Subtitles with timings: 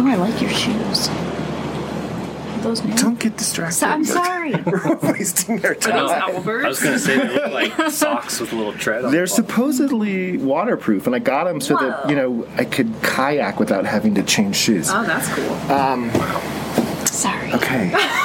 [0.00, 1.08] Oh, I like your shoes.
[2.62, 2.94] Those new?
[2.96, 3.76] Don't get distracted.
[3.76, 4.54] So- I'm We're- sorry.
[4.66, 5.94] We're wasting our I time.
[5.96, 6.10] know.
[6.10, 6.64] Albert.
[6.64, 9.26] I was going to say they look like socks with a little tread on They're
[9.26, 9.44] the bottom.
[9.46, 14.14] supposedly waterproof, and I got them so that you know I could kayak without having
[14.16, 14.88] to change shoes.
[14.90, 15.52] Oh, that's cool.
[15.72, 16.10] Um,
[17.06, 17.52] Sorry.
[17.52, 17.92] okay.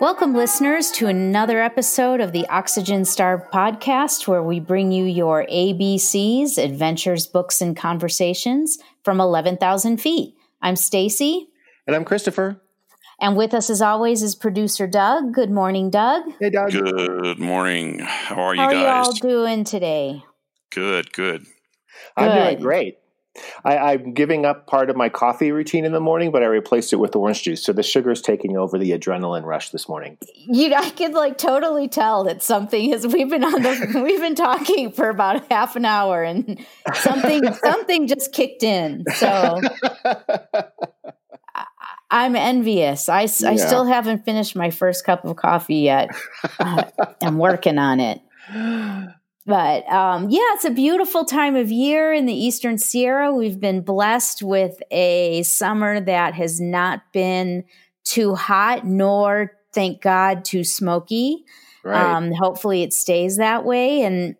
[0.00, 5.44] Welcome, listeners, to another episode of the Oxygen Starved podcast, where we bring you your
[5.46, 10.34] ABCs, adventures, books, and conversations from 11,000 feet.
[10.62, 11.48] I'm Stacy,
[11.86, 12.60] And I'm Christopher.
[13.20, 15.34] and with us, as always, is producer Doug.
[15.34, 16.22] Good morning, Doug.
[16.38, 16.70] Hey, Doug.
[16.70, 17.98] Good morning.
[18.00, 18.72] How are you guys?
[18.72, 20.22] How are you all doing today?
[20.70, 21.44] good, good.
[22.16, 22.62] I'm doing Good.
[22.62, 22.98] great.
[23.64, 26.92] I, I'm giving up part of my coffee routine in the morning, but I replaced
[26.92, 27.64] it with orange juice.
[27.64, 30.18] So the sugar is taking over the adrenaline rush this morning.
[30.36, 33.06] You, I could like totally tell that something is.
[33.06, 34.02] We've been on the.
[34.04, 36.64] we've been talking for about half an hour, and
[36.94, 39.04] something something just kicked in.
[39.14, 39.60] So
[42.10, 43.08] I'm envious.
[43.08, 43.56] I, Yeah.
[43.56, 46.08] still haven't finished my first cup of coffee yet.
[46.58, 46.84] Uh,
[47.22, 48.20] I'm working on it.
[49.48, 53.32] But um, yeah, it's a beautiful time of year in the Eastern Sierra.
[53.32, 57.64] We've been blessed with a summer that has not been
[58.04, 61.46] too hot, nor, thank God, too smoky.
[61.82, 62.14] right.
[62.14, 64.02] Um, hopefully, it stays that way.
[64.02, 64.36] And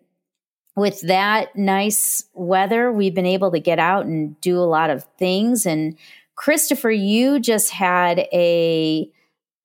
[0.75, 5.07] with that nice weather, we've been able to get out and do a lot of
[5.17, 5.65] things.
[5.65, 5.97] And
[6.35, 9.09] Christopher, you just had a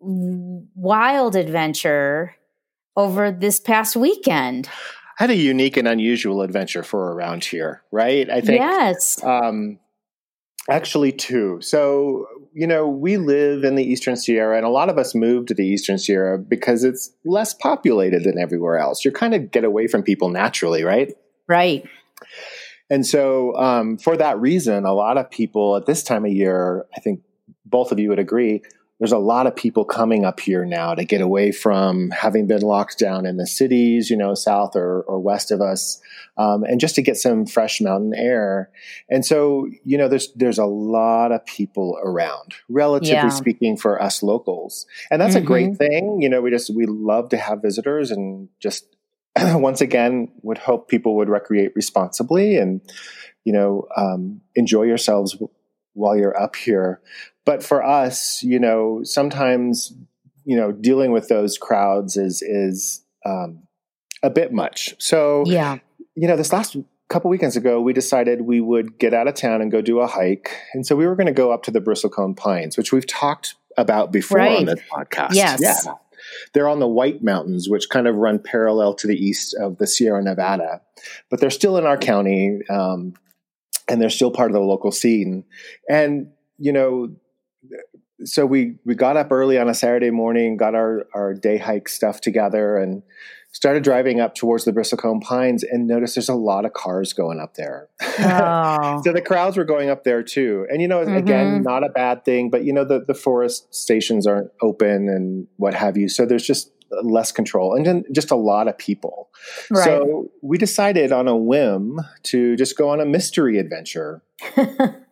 [0.00, 2.34] wild adventure
[2.96, 4.70] over this past weekend.
[5.16, 8.28] Had a unique and unusual adventure for around here, right?
[8.28, 9.22] I think yes.
[9.22, 9.78] um,
[10.68, 11.58] actually two.
[11.60, 15.48] So, you know, we live in the Eastern Sierra, and a lot of us moved
[15.48, 19.04] to the Eastern Sierra because it's less populated than everywhere else.
[19.04, 21.12] You're kind of get away from people naturally, right?
[21.48, 21.88] Right.
[22.90, 26.86] And so, um, for that reason, a lot of people at this time of year,
[26.96, 27.20] I think
[27.64, 28.62] both of you would agree,
[29.00, 32.62] there's a lot of people coming up here now to get away from having been
[32.62, 36.00] locked down in the cities, you know, south or, or west of us,
[36.36, 38.70] um, and just to get some fresh mountain air.
[39.10, 43.28] And so, you know, there's there's a lot of people around, relatively Yeah.
[43.30, 46.22] speaking, for us locals, and that's a great thing.
[46.22, 48.86] You know, we just we love to have visitors, and just
[49.38, 52.80] once again, would hope people would recreate responsibly and
[53.44, 55.36] you know um, enjoy yourselves
[55.94, 57.00] while you're up here.
[57.44, 59.92] But for us, you know, sometimes
[60.44, 63.62] you know dealing with those crowds is is um,
[64.22, 64.94] a bit much.
[64.98, 65.78] So Yeah.
[66.14, 66.76] you know, this last
[67.08, 70.06] couple weekends ago, we decided we would get out of town and go do a
[70.06, 70.50] hike.
[70.72, 73.54] And so we were going to go up to the Bristlecone Pines, which we've talked
[73.76, 74.58] about before Right.
[74.58, 75.34] on this podcast.
[75.34, 75.60] Yes.
[75.62, 75.94] Yeah.
[76.54, 79.86] They're on the White Mountains, which kind of run parallel to the east of the
[79.86, 80.80] Sierra Nevada,
[81.30, 83.12] but they're still in our county, um,
[83.88, 85.44] and they're still part of the local scene.
[85.90, 87.10] And you know,
[88.24, 91.88] so we we got up early on a Saturday morning, got our our day hike
[91.88, 93.02] stuff together, and
[93.52, 97.40] started driving up towards the Bristlecone Pines, and noticed there's a lot of cars going
[97.40, 97.88] up there.
[98.20, 99.00] Oh.
[99.04, 100.66] So the crowds were going up there too.
[100.70, 101.64] And you know, again, Mhm.
[101.64, 105.74] not a bad thing, but you know, the, the forest stations aren't open and what
[105.74, 106.08] have you.
[106.08, 106.70] So there's just
[107.02, 109.28] less control and then just a lot of people.
[109.70, 109.84] right.
[109.84, 114.22] So we decided on a whim to just go on a mystery adventure.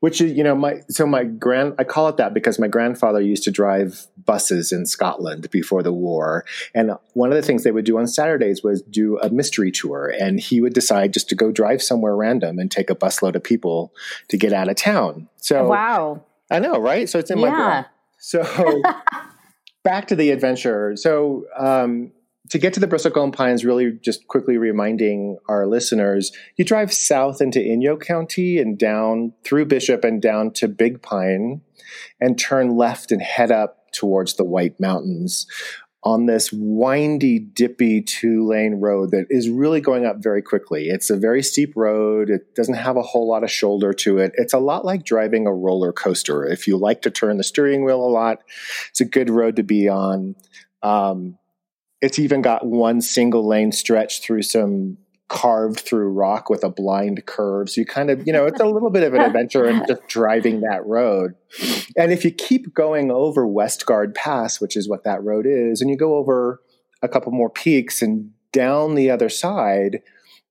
[0.00, 3.20] Which is, you know, my so my grand I call it that because my grandfather
[3.20, 6.44] used to drive buses in Scotland before the war,
[6.74, 10.12] and one of the things they would do on Saturdays was do a mystery tour,
[10.20, 13.42] and he would decide just to go drive somewhere random and take a busload of
[13.42, 13.92] people
[14.28, 15.28] to get out of town.
[15.36, 16.22] So wow.
[16.50, 17.08] I know, right?
[17.08, 17.56] So it's in my Yeah.
[17.56, 17.86] blood.
[18.18, 18.82] So
[19.84, 20.96] back to the adventure.
[20.96, 22.12] So um,
[22.50, 27.40] to get to the Bristlecone Pines, really just quickly reminding our listeners, you drive south
[27.40, 31.60] into Inyo County and down through Bishop and down to Big Pine
[32.20, 35.46] and turn left and head up towards the White Mountains
[36.04, 40.88] on this windy, dippy two lane road that is really going up very quickly.
[40.88, 42.30] It's a very steep road.
[42.30, 44.32] It doesn't have a whole lot of shoulder to it.
[44.34, 46.46] It's a lot like driving a roller coaster.
[46.46, 48.42] If you like to turn the steering wheel a lot,
[48.90, 50.36] it's a good road to be on.
[50.82, 51.36] Um,
[52.00, 54.98] it's even got one single lane stretch through some
[55.28, 57.68] carved through rock with a blind curve.
[57.68, 60.00] So you kind of, you know, it's a little bit of an adventure in just
[60.08, 61.34] driving that road.
[61.96, 65.90] And if you keep going over Westgard Pass, which is what that road is, and
[65.90, 66.62] you go over
[67.02, 70.00] a couple more peaks and down the other side,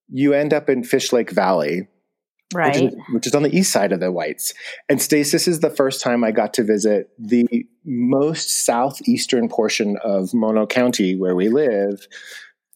[0.10, 1.88] you end up in Fish Lake Valley.
[2.54, 2.76] Right.
[2.84, 4.54] Which is, which is on the east side of the Whites.
[4.88, 7.46] And Stace, this is the first time I got to visit the
[7.86, 12.08] most southeastern portion of Mono County where we live,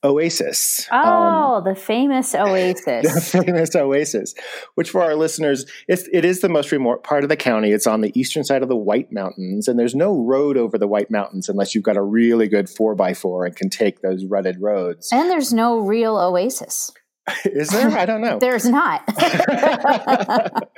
[0.04, 0.88] Oasis.
[0.92, 2.86] Um, Oh, the famous oasis.
[3.32, 4.34] the famous Oasis,
[4.76, 7.72] which for our listeners, it's, it is the most remote part of the county.
[7.72, 10.88] It's on the eastern side of the White Mountains, and there's no road over the
[10.88, 14.26] White Mountains unless you've got a really good four by four and can take those
[14.26, 15.10] rutted roads.
[15.12, 16.92] and there's no real oasis.
[17.46, 17.90] is there?
[17.92, 18.40] I don't know.
[18.40, 19.04] There's not.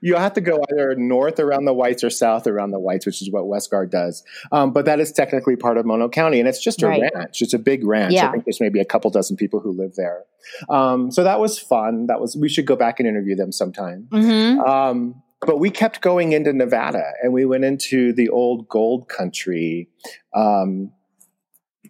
[0.00, 3.22] you have to go either north around the whites or south around the whites, which
[3.22, 4.24] is what Westgard does.
[4.50, 7.02] Um, but that is technically part of Mono County, and it's just a Right.
[7.14, 7.40] ranch.
[7.42, 8.14] It's a big ranch.
[8.16, 10.24] I think there's maybe a couple dozen people who live there.
[10.68, 12.06] Um, so that was fun.
[12.06, 14.08] That was we should go back and interview them sometime.
[14.10, 19.08] hmm Um, but we kept going into Nevada, and we went into the old gold
[19.08, 19.88] country.
[20.34, 20.92] Um,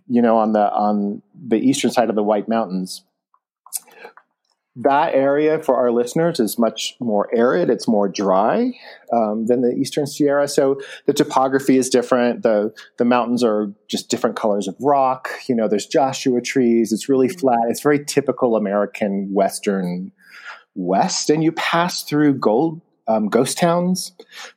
[0.06, 3.04] you know, on the on the eastern side of the White Mountains.
[4.76, 7.70] That area for our listeners is much more arid.
[7.70, 8.72] It's more dry
[9.12, 10.46] um, than the Eastern Sierra.
[10.46, 12.42] So the topography is different.
[12.42, 15.28] the The mountains are just different colors of rock.
[15.48, 16.92] You know, there's Joshua trees.
[16.92, 17.58] It's really flat.
[17.68, 20.12] It's very typical American Western
[20.76, 24.12] West, and you pass through gold um, ghost towns.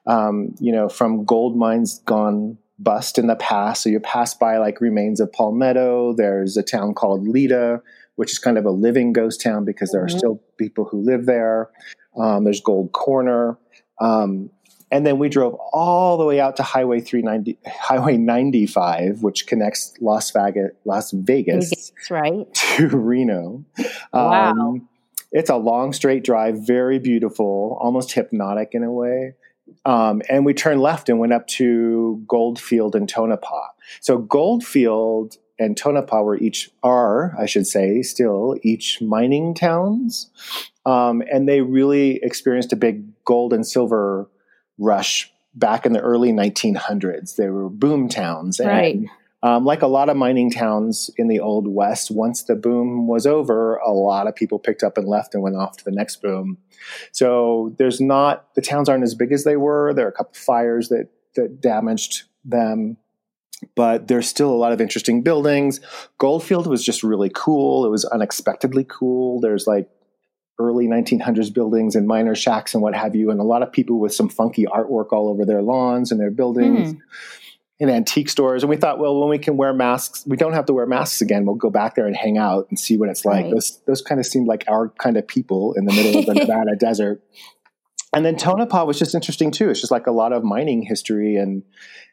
[0.06, 3.84] Um, you know, from gold mines gone bust in the past.
[3.84, 6.14] So you pass by like remains of Palmetto.
[6.16, 7.82] There's a town called Lida,
[8.16, 10.18] which is kind of a living ghost town because there are Mhm.
[10.18, 11.70] still people who live there.
[12.18, 13.58] Um, there's Gold Corner.
[14.00, 14.50] Um,
[14.92, 19.96] and then we drove all the way out to Highway 390, Highway 95, which connects
[20.00, 22.54] Las Vegas, Las Vegas That's right.
[22.78, 23.66] to Reno.
[24.14, 24.52] Wow.
[24.52, 24.88] Um,
[25.32, 29.34] it's a long straight drive, very beautiful, almost hypnotic in a way.
[29.86, 33.70] Um, and we turned left and went up to Goldfield and Tonopah.
[34.02, 40.30] So Goldfield and Tonopah were each are, I should say, still each mining towns,
[40.86, 44.30] um, and they really experienced a big gold and silver
[44.78, 47.36] rush back in the early 1900s.
[47.36, 49.00] They were boom towns, and Right.
[49.44, 53.28] um, like a lot of mining towns in the old west, once the boom was
[53.28, 56.22] over, a lot of people picked up and left and went off to the next
[56.22, 56.58] boom.
[57.12, 59.94] So there's not the towns aren't as big as they were.
[59.94, 62.98] There are a couple fires that that damaged them,
[63.76, 65.80] but there's still a lot of interesting buildings.
[66.18, 67.86] Goldfield was just really cool.
[67.86, 69.40] It was unexpectedly cool.
[69.40, 69.90] There's like
[70.60, 74.00] early 1900s buildings and miner shacks and what have you, and a lot of people
[74.00, 76.98] with some funky artwork all over their lawns and their buildings hmm.
[77.80, 78.64] in antique stores.
[78.64, 81.22] And we thought, well, when we can wear masks, we don't have to wear masks
[81.22, 81.46] again.
[81.46, 83.46] We'll go back there and hang out and see what it's like.
[83.46, 83.52] Right.
[83.52, 86.34] Those those kind of seemed like our kind of people in the middle of the
[86.36, 87.24] Nevada desert.
[88.16, 89.72] And then Tonopah was just interesting too.
[89.72, 91.64] It's just like a lot of mining history and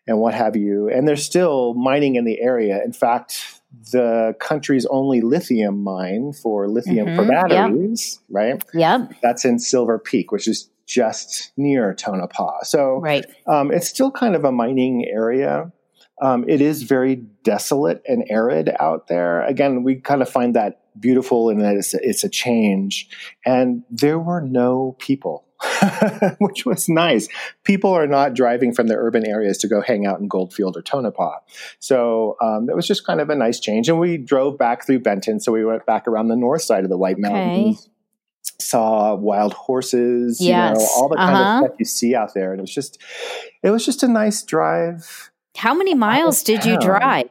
[0.06, 0.88] and what have you.
[0.88, 2.80] And there's still mining in the area.
[2.84, 3.60] In fact,
[3.92, 7.48] the country's only lithium mine for lithium for Mhm, yep.
[7.50, 8.62] batteries, right?
[8.74, 9.12] Yep.
[9.22, 12.64] That's in Silver Peak, which is just near Tonopah.
[12.64, 13.24] So Right.
[13.46, 15.70] um, it's still kind of a mining area.
[16.20, 17.14] Um, it is very
[17.44, 19.42] desolate and arid out there.
[19.42, 23.08] Again, we kind of find that beautiful in that it's a, it's a change.
[23.46, 25.44] And there were no people,
[26.38, 27.28] which was nice.
[27.64, 30.82] People are not driving from the urban areas to go hang out in Goldfield or
[30.82, 31.38] Tonopah.
[31.78, 33.88] So um, that was just kind of a nice change.
[33.88, 35.40] And we drove back through Benton.
[35.40, 37.88] So we went back around the north side of the White Mountains.
[38.58, 41.58] Saw wild horses, you know, all the kind Uh-huh.
[41.58, 42.98] of stuff you see out there, and it was just,
[43.62, 45.30] it was just a nice drive.
[45.56, 47.28] How many miles did you drive?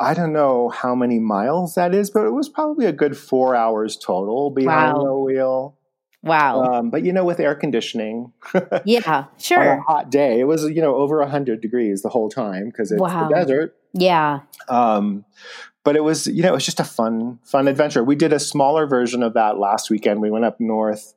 [0.00, 3.54] I don't know how many miles that is, but it was probably a good four
[3.54, 5.04] hours total behind Wow.
[5.04, 5.78] the wheel.
[6.22, 6.62] Wow.
[6.62, 8.32] Um, but you know, with air conditioning,
[8.84, 9.00] yeah.
[9.06, 9.80] on a Sure.
[9.86, 13.28] hot day, it was you know over hundred degrees the whole time because it's Wow.
[13.28, 13.76] the desert.
[13.92, 14.40] Yeah.
[14.68, 15.24] Um,
[15.84, 18.04] but it was, you know, it was just a fun, fun adventure.
[18.04, 20.20] We did a smaller version of that last weekend.
[20.22, 21.12] We went up north.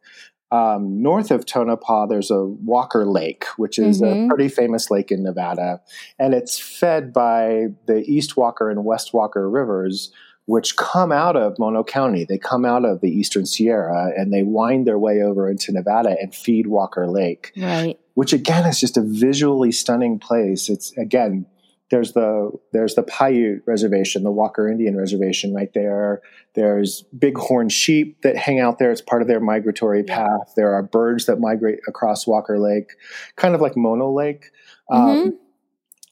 [0.51, 4.29] Um, north of Tonopah, there's a Walker Lake, which is a Mhm.
[4.29, 5.81] pretty famous lake in Nevada,
[6.19, 10.11] and it's fed by the East Walker and West Walker rivers,
[10.45, 12.23] which come out of Mono County.
[12.23, 16.15] They come out of the Eastern Sierra and they wind their way over into Nevada
[16.21, 17.97] and feed Walker Lake Right.
[18.13, 20.69] which again is just a visually stunning place.
[20.69, 21.45] It's again,
[21.91, 26.21] there's the there's the Paiute Reservation, the Walker Indian Reservation right there.
[26.55, 28.91] There's bighorn sheep that hang out there.
[28.91, 30.53] It's part of their migratory path.
[30.55, 32.91] There are birds that migrate across Walker Lake,
[33.35, 34.51] kind of like Mono Lake.
[34.89, 35.33] Um, Mhm.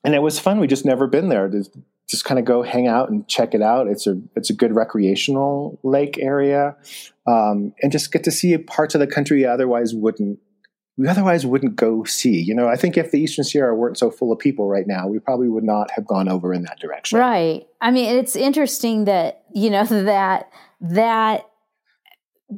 [0.03, 0.59] and it was fun.
[0.59, 1.49] We just never been there.
[2.09, 3.87] Just kind of go hang out and check it out.
[3.87, 6.75] It's a it's a good recreational lake area,
[7.25, 10.39] um, and just get to see parts of the country you otherwise wouldn't
[10.97, 12.41] we otherwise wouldn't go see.
[12.41, 15.07] You know, I think if the Eastern Sierra weren't so full of people right now,
[15.07, 17.17] we probably would not have gone over in that direction.
[17.17, 17.65] Right.
[17.81, 20.49] I mean, it's interesting that you know that
[20.81, 21.47] that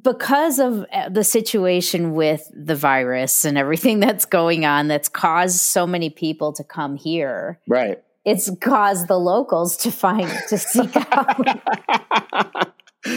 [0.03, 5.59] because of uh, the situation with the virus and everything that's going on that's caused
[5.59, 10.96] so many people to come here right it's caused the locals to find to seek
[11.12, 12.74] out.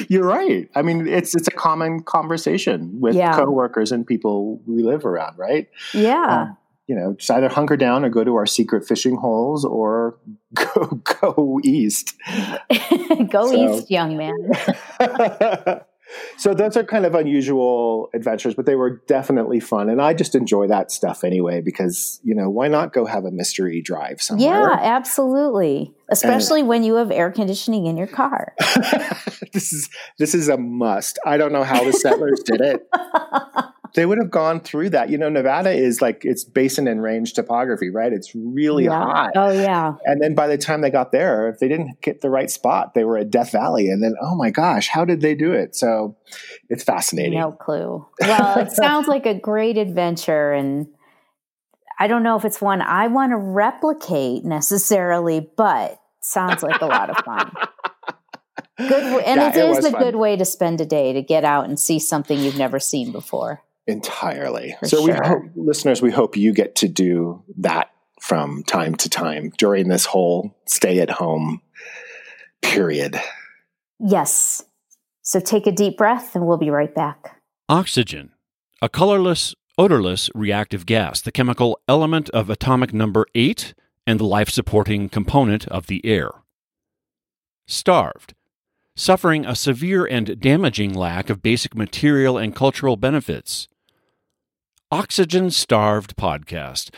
[0.09, 0.69] You're right.
[0.75, 3.35] I mean it's it's a common conversation with yeah.
[3.35, 5.69] coworkers and people we live around right?
[5.95, 6.43] Yeah.
[6.43, 10.19] Um, you know just either hunker down or go to our secret fishing holes or
[10.55, 12.15] go go east.
[13.31, 13.79] Go so.
[13.79, 14.35] east young man
[16.38, 19.88] so those are kind of unusual adventures, but they were definitely fun.
[19.90, 23.30] And I just enjoy that stuff anyway, because, you know, why not go have a
[23.33, 24.49] mystery drive somewhere?
[24.49, 25.92] Yeah, absolutely.
[26.09, 28.54] Especially and, when you have air conditioning in your car.
[29.52, 31.18] this is this is a must.
[31.26, 32.88] I don't know how the settlers did it.
[33.95, 35.11] they would have gone through that.
[35.11, 38.12] You know, Nevada is like it's basin and range topography, right?
[38.12, 38.90] It's really yeah.
[38.90, 39.30] hot.
[39.37, 39.95] Oh yeah.
[40.04, 42.95] And then by the time they got there, if they didn't get the right spot,
[42.95, 43.88] they were at Death Valley.
[43.88, 45.75] And then, oh my gosh, how did they do it?
[45.75, 46.16] So
[46.68, 47.38] it's fascinating.
[47.38, 48.07] No clue.
[48.21, 50.88] Well, it sounds like a great adventure and
[52.00, 56.87] I don't know if it's one I want to replicate necessarily, but sounds like a
[56.87, 57.50] lot of fun.
[58.78, 60.00] Good, and yeah, it is a fun.
[60.00, 63.11] good way to spend a day to get out and see something you've never seen
[63.11, 64.76] before entirely.
[64.80, 65.21] For so sure.
[65.21, 67.90] we hope listeners, we hope you get to do that
[68.21, 71.62] from time to time during this whole stay at home
[72.62, 73.21] period.
[73.99, 74.64] Yes.
[75.23, 77.40] So take a deep breath and we'll be right back.
[77.68, 78.30] Oxygen,
[78.80, 83.75] a colorless, odorless reactive gas, the chemical element of atomic number 8
[84.07, 86.30] and the life supporting component of the air.
[87.66, 88.35] Starved,
[88.97, 93.68] suffering a severe and damaging lack of basic material and cultural benefits.
[94.90, 96.88] Oxygen Starved podcast,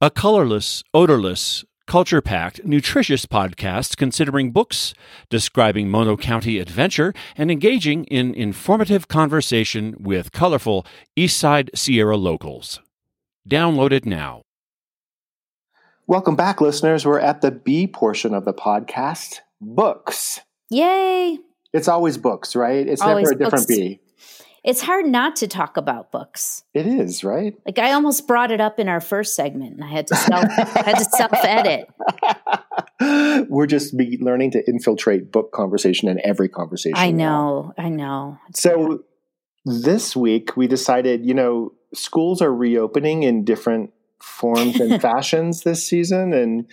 [0.00, 4.94] a colorless, odorless, culture packed, nutritious podcast considering books,
[5.28, 12.78] describing Mono County adventure, and engaging in informative conversation with colorful Eastside Sierra locals.
[13.50, 14.42] Download it now.
[16.06, 17.04] Welcome back, listeners.
[17.04, 20.38] We're at the B portion of the podcast books.
[20.70, 21.40] Yay!
[21.72, 22.86] It's always books, right?
[22.86, 23.76] It's always never a different books.
[23.76, 24.00] B
[24.64, 26.64] it's hard not to talk about books.
[26.74, 27.54] It is, right?
[27.64, 30.48] Like I almost brought it up in our first segment and I had to self
[30.50, 31.88] had to self edit.
[33.48, 36.96] We're just be learning to infiltrate book conversation in every conversation.
[36.96, 37.84] I know, now.
[37.84, 38.38] I know.
[38.54, 39.04] So
[39.64, 45.86] this week we decided, you know, schools are reopening in different forms and fashions this
[45.86, 46.66] season and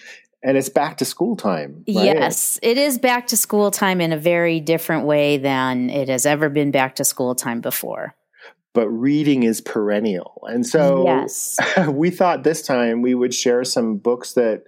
[0.45, 1.83] and it's back to school time.
[1.87, 2.05] Right?
[2.05, 6.25] Yes, it is back to school time in a very different way than it has
[6.27, 8.15] ever been back to school time before.
[8.73, 10.45] But reading is perennial.
[10.47, 11.57] And so yes.
[11.87, 14.65] we thought this time we would share some books that,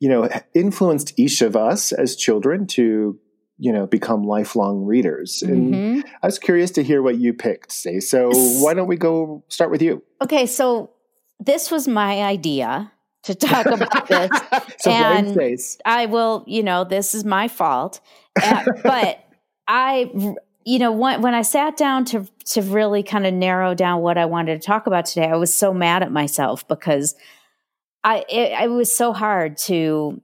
[0.00, 3.16] you know, influenced each of us as children to,
[3.58, 5.42] you know, become lifelong readers.
[5.42, 6.08] And mm-hmm.
[6.24, 8.00] I was curious to hear what you picked, say.
[8.00, 10.02] So why don't we go start with you?
[10.20, 10.90] Okay, so
[11.38, 12.90] this was my idea
[13.24, 14.30] to talk about this.
[14.78, 15.38] so and.
[15.84, 18.00] I will, you know, this is my fault.
[18.40, 19.24] Uh, but
[19.66, 20.10] I,
[20.64, 24.18] you know, when, when I sat down to to really kind of narrow down what
[24.18, 27.14] I wanted to talk about today, I was so mad at myself because
[28.02, 30.20] I it, it was so hard to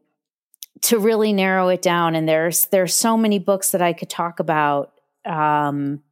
[0.82, 2.14] to really narrow it down.
[2.14, 4.92] And there's there's so many books that I could talk about.
[5.24, 6.02] Um,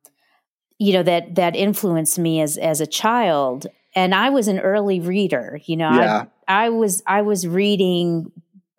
[0.78, 5.00] you know that that influenced me as as a child and I was an early
[5.00, 5.60] reader.
[5.64, 6.24] You know, yeah.
[6.48, 8.32] I, was I was reading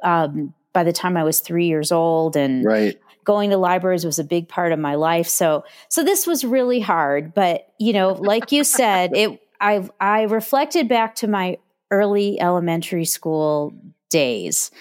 [0.03, 2.99] um, by the time I was three years old, and right.
[3.23, 5.27] going to libraries was a big part of my life.
[5.27, 10.23] So so this was really hard, but you know, like you said, it I I
[10.23, 11.57] reflected back to my
[11.91, 13.73] early elementary school
[14.09, 14.71] days,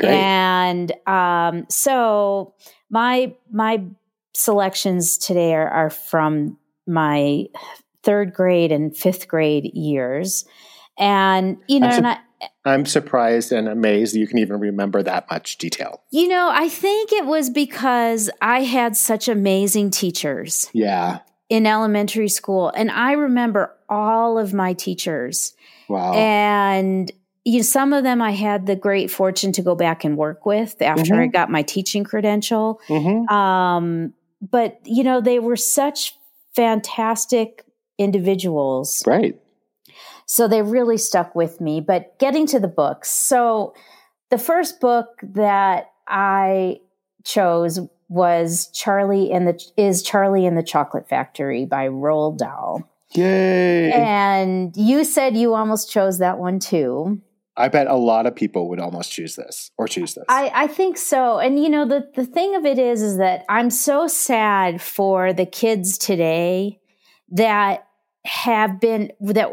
[0.00, 0.12] Great.
[0.12, 2.54] and um, so
[2.90, 3.84] my my
[4.34, 7.46] selections today are, are from my
[8.02, 10.44] third grade and fifth grade years.
[10.98, 12.18] And, you know, I'm, I,
[12.64, 16.02] I'm surprised and amazed that you can even remember that much detail.
[16.10, 20.70] You know, I think it was because I had such amazing teachers.
[20.72, 21.20] Yeah.
[21.48, 22.70] In elementary school.
[22.70, 25.54] And I remember all of my teachers.
[25.88, 26.12] Wow.
[26.12, 27.10] And
[27.44, 30.44] you know, some of them I had the great fortune to go back and work
[30.44, 31.20] with after mm-hmm.
[31.20, 32.80] I got my teaching credential.
[32.88, 33.34] Mm-hmm.
[33.34, 36.14] Um, but you know, they were such
[36.54, 37.64] fantastic
[37.96, 39.02] individuals.
[39.06, 39.40] Right.
[40.30, 41.80] So they really stuck with me.
[41.80, 43.10] But getting to the books.
[43.10, 43.74] So
[44.30, 46.80] the first book that I
[47.24, 47.80] chose
[48.10, 52.88] was Charlie and the is Charlie and the Chocolate Factory by Roald Dahl.
[53.14, 53.90] Yay!
[53.90, 57.22] And you said you almost chose that one too.
[57.56, 60.24] I bet a lot of people would almost choose this or choose this.
[60.28, 61.38] I, I think so.
[61.38, 65.32] And you know, the, the thing of it is, is that I'm so sad for
[65.32, 66.80] the kids today
[67.30, 67.87] that
[68.28, 69.48] have been that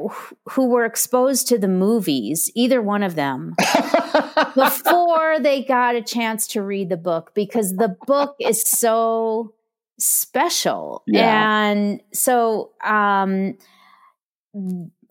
[0.49, 3.55] who were exposed to the movies, either one of them,
[4.55, 9.53] before they got a chance to read the book because the book is so
[9.97, 11.03] special.
[11.07, 11.69] Yeah.
[11.69, 13.57] And so um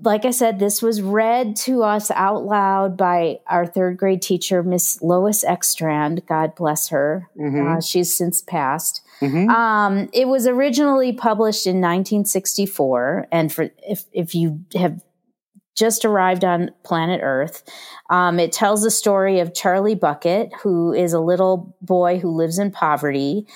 [0.00, 4.62] like I said, this was read to us out loud by our third grade teacher,
[4.62, 6.26] Miss Lois Ekstrand.
[6.26, 7.30] God bless her.
[7.38, 7.76] Mhm.
[7.78, 9.00] Uh, she's since passed.
[9.20, 9.48] Mhm.
[9.48, 15.00] Um, it was originally published in 1964, and for if if you have
[15.76, 17.62] just arrived on planet Earth,
[18.10, 22.58] um, it tells the story of Charlie Bucket, who is a little boy who lives
[22.58, 23.46] in poverty,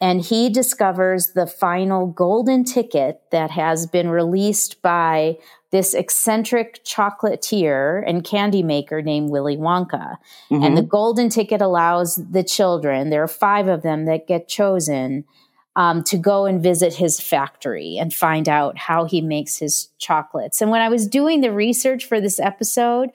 [0.00, 5.36] and he discovers the final golden ticket that has been released by
[5.74, 10.18] this eccentric chocolatier and candy maker named Willy Wonka.
[10.48, 15.24] And the golden ticket allows the children, there are five of them that get chosen,
[15.74, 20.60] um, to go and visit his factory and find out how he makes his chocolates.
[20.62, 23.10] And when I was doing the research for this episode,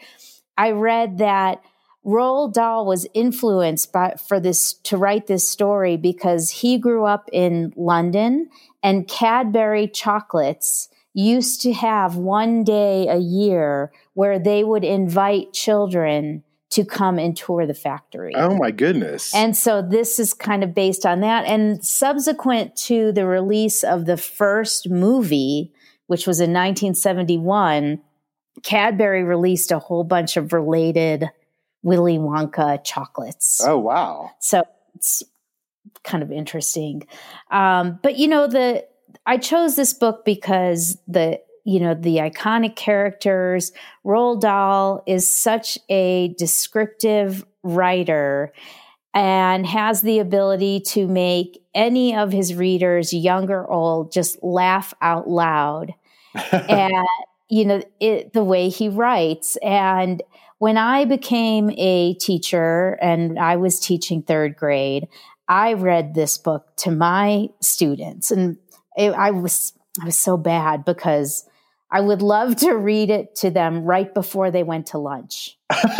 [0.57, 1.61] I read that
[2.05, 7.29] Roald Dahl was influenced by for this to write this story because he grew up
[7.31, 8.49] in London
[8.83, 16.43] and Cadbury chocolates used to have one day a year where they would invite children
[16.71, 18.31] to come and tour the factory.
[18.35, 19.33] oh my goodness!
[19.33, 21.45] And so this is kind of based on that.
[21.45, 25.73] And subsequent to the release of the first movie,
[26.05, 28.01] which was in 1971,
[28.61, 31.25] Cadbury released a whole bunch of related
[31.81, 33.61] Willy Wonka chocolates.
[33.65, 34.29] oh wow!
[34.39, 34.63] So
[34.93, 35.23] it's
[36.03, 37.07] kind of interesting.
[37.49, 38.85] Um, but you know, the
[39.25, 43.71] I chose this book because the you know the iconic characters.
[44.05, 48.53] Roald Dahl is such a descriptive writer
[49.13, 54.93] and has the ability to make any of his readers, young or old, just laugh
[55.01, 55.93] out loud.
[56.51, 57.05] and
[57.49, 60.21] you know it, the way he writes and
[60.59, 65.07] when i became a teacher and i was teaching third grade
[65.47, 68.57] i read this book to my students and
[68.97, 71.45] it, i was i was so bad because
[71.91, 75.57] i would love to read it to them right before they went to lunch.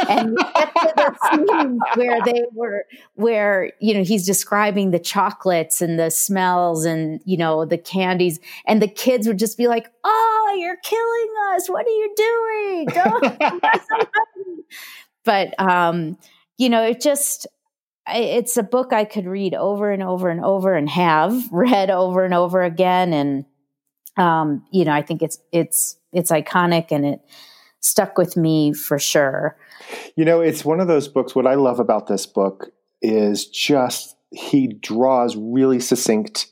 [0.07, 4.99] And we get to the scenes where they were where you know he's describing the
[4.99, 8.39] chocolates and the smells and you know the candies.
[8.65, 11.69] And the kids would just be like oh you're killing us.
[11.69, 12.85] What are you doing?
[12.87, 13.63] Don't-
[15.23, 16.17] but um
[16.57, 17.45] you know it just
[18.13, 22.23] It's a book i could read over and over and over and have read over
[22.23, 23.45] and over again and
[24.17, 27.21] um you know i think it's it's it's iconic and it
[27.79, 29.55] stuck with me for sure
[30.15, 31.35] You know, it's one of those books.
[31.35, 36.47] What I love about this book is just he draws really succinct,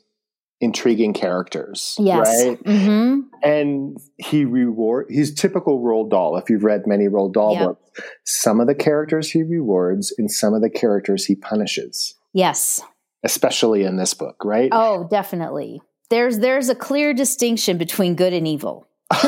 [0.60, 1.94] intriguing characters.
[2.00, 2.58] yes Right.
[2.66, 6.36] hmm And he reward he's typical Roald Dahl.
[6.36, 7.66] If you've read many Roald Dahl Yeah.
[7.66, 7.90] books,
[8.24, 12.14] some of the characters he rewards and some of the characters he punishes.
[12.32, 12.80] yes
[13.24, 14.68] Especially in this book, right?
[14.72, 15.80] Oh, definitely.
[16.10, 18.86] There's there's a clear distinction between good and evil.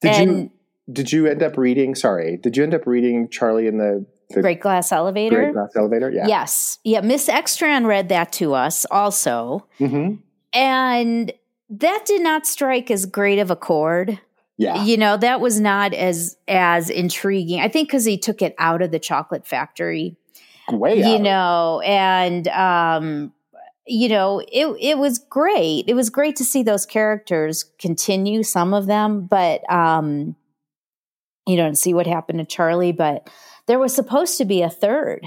[0.00, 0.50] did and you
[0.92, 4.42] did you end up reading sorry, did you end up reading Charlie in the, the
[4.42, 5.36] Great Glass Elevator.
[5.36, 6.10] Great Glass Elevator?
[6.10, 6.26] Yeah.
[6.26, 6.78] Yes.
[6.84, 9.66] Yeah, Miss Ekstrand read that to us also.
[9.78, 10.14] hmm
[10.52, 11.32] And
[11.70, 14.20] that did not strike as great of a chord.
[14.56, 14.84] Yeah.
[14.84, 17.60] You know, that was not as as intriguing.
[17.60, 20.16] I think cuz he took it out of the chocolate factory.
[20.70, 23.34] Way you know and um
[23.86, 28.72] you know it it was great it was great to see those characters continue some
[28.72, 30.34] of them but um
[31.46, 33.28] you don't see what happened to charlie but
[33.66, 35.26] there was supposed to be a third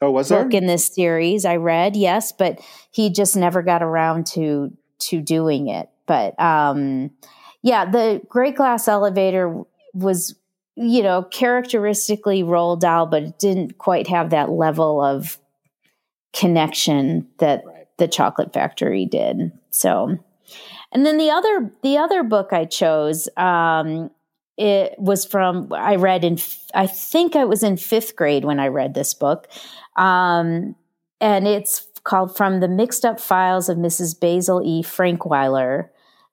[0.00, 0.44] Oh, was there?
[0.44, 5.20] book in this series i read yes but he just never got around to to
[5.20, 7.10] doing it but um
[7.62, 9.62] yeah the great glass elevator
[9.94, 10.34] was
[10.76, 15.38] you know characteristically Roald Dahl but it didn't quite have that level of
[16.32, 17.86] connection that Right.
[17.96, 20.16] the chocolate factory did so
[20.92, 24.10] and then the other the other book i chose um
[24.58, 26.38] it was from i read in
[26.74, 29.48] I think i was in fifth grade when i read this book.
[29.96, 30.74] Um
[31.20, 34.82] and it's called from the mixed up files of mrs basil e.
[34.82, 35.88] Frankweiler.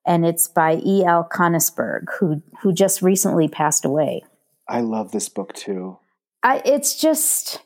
[0.08, 4.24] And it's by e l Konigsburg, who who just recently passed away.
[4.68, 5.98] I love this book too.
[6.44, 7.62] I, it's just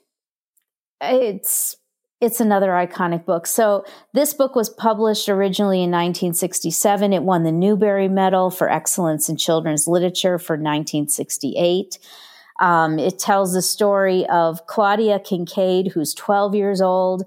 [1.01, 1.75] it's
[2.21, 3.47] it's another iconic book.
[3.47, 7.13] So this book was published originally in 1967.
[7.13, 11.97] It won the Newbery Medal for Excellence in Children's Literature for 1968.
[12.59, 17.23] Um, it tells the story of Claudia Kincaid, who's 12 years old,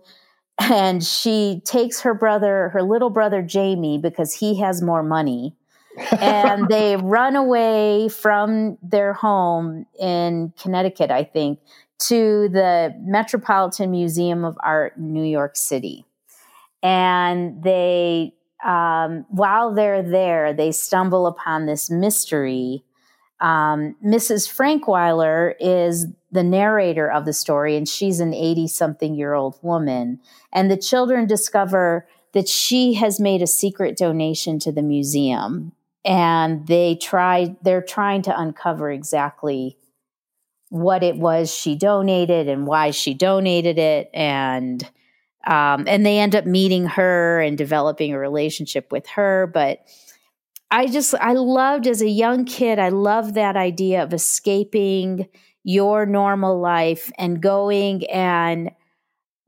[0.59, 5.57] and she takes her brother, her little brother Jamie, because he has more money.
[6.21, 11.61] and they run away from their home in Connecticut, I think,
[12.09, 16.05] to the Metropolitan Museum of Art in New York City.
[16.83, 18.35] And they,
[18.65, 22.83] um, while they're there, they stumble upon this mystery.
[23.41, 24.49] Um, Mrs.
[24.49, 30.21] Frankweiler is the narrator of the story, and she's an 80 something year old woman.
[30.53, 35.73] And the children discover that she has made a secret donation to the museum.
[36.05, 39.79] And they try, they're trying to uncover exactly
[40.73, 44.09] what it was she donated and why she donated it.
[44.15, 44.83] And
[45.47, 49.51] um, and they end up meeting her and developing a relationship with her.
[49.53, 49.85] But
[50.71, 55.29] i just i loved as a young kid i loved that idea of escaping
[55.65, 58.71] your normal life and going and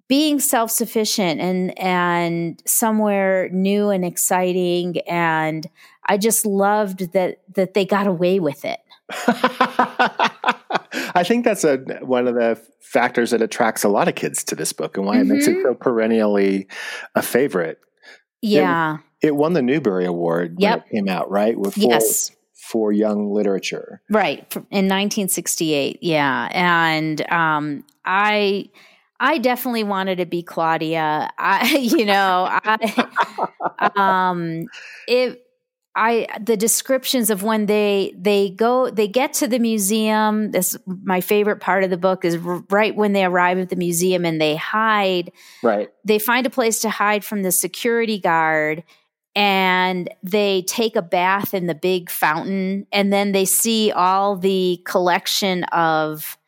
[0.06, 4.98] being self-sufficient and and somewhere new and exciting.
[5.08, 5.66] And
[6.06, 8.80] i just loved that that they got away with it
[11.14, 14.54] I think that's a one of the factors that attracts a lot of kids to
[14.54, 15.30] this book and why mm-hmm.
[15.30, 16.68] it makes it so perennially
[17.14, 17.80] a favorite.
[18.42, 18.98] Yeah.
[19.20, 20.80] It, it won the Newbery Award yep.
[20.80, 21.59] when it came out, right?
[21.59, 22.30] With for, yes.
[22.52, 24.02] for young literature.
[24.11, 24.40] Right.
[24.54, 25.98] In 1968.
[26.02, 26.48] Yeah.
[26.52, 28.68] And um, I
[29.20, 31.30] I definitely wanted to be Claudia.
[31.38, 34.66] I, you know, I, um,
[35.09, 35.43] it,
[35.96, 40.50] I the descriptions of when they they go they get to the museum.
[40.50, 44.24] This my favorite part of the book is right when they arrive at the museum
[44.24, 45.30] and they hide.
[45.62, 45.90] Right.
[46.04, 48.83] They find a place to hide from the security guard
[49.37, 54.80] and they take a bath in the big fountain and then they see all the
[54.85, 56.38] collection of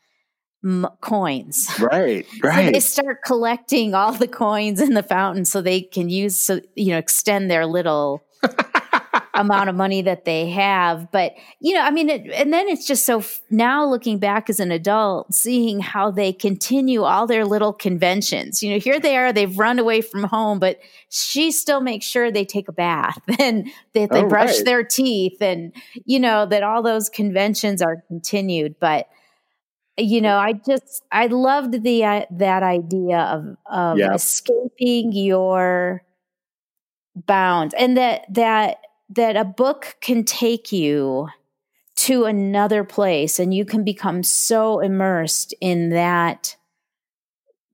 [0.65, 1.69] m- coins.
[1.79, 2.65] Right, right.
[2.67, 6.61] so they start collecting all the coins in the fountain so they can use so
[6.75, 8.25] you know extend their little
[9.35, 11.11] amount of money that they have.
[11.11, 14.49] But, you know, I mean, it, and then it's just so f- now looking back
[14.51, 18.63] as an adult, seeing how they continue all their little conventions.
[18.63, 22.31] You know, here they are, they've run away from home, but she still makes sure
[22.31, 24.65] they take a bath and that they, oh, brush right.
[24.65, 25.73] their teeth and,
[26.05, 28.77] you know, that all those conventions are continued.
[28.81, 29.09] But,
[29.99, 34.15] you know, I just, I loved the, uh, that idea of, of yeah.
[34.15, 36.03] escaping your,
[37.25, 38.79] bounds and that that
[39.11, 41.29] that a book can take you
[41.97, 46.57] to another place and you can become so immersed in that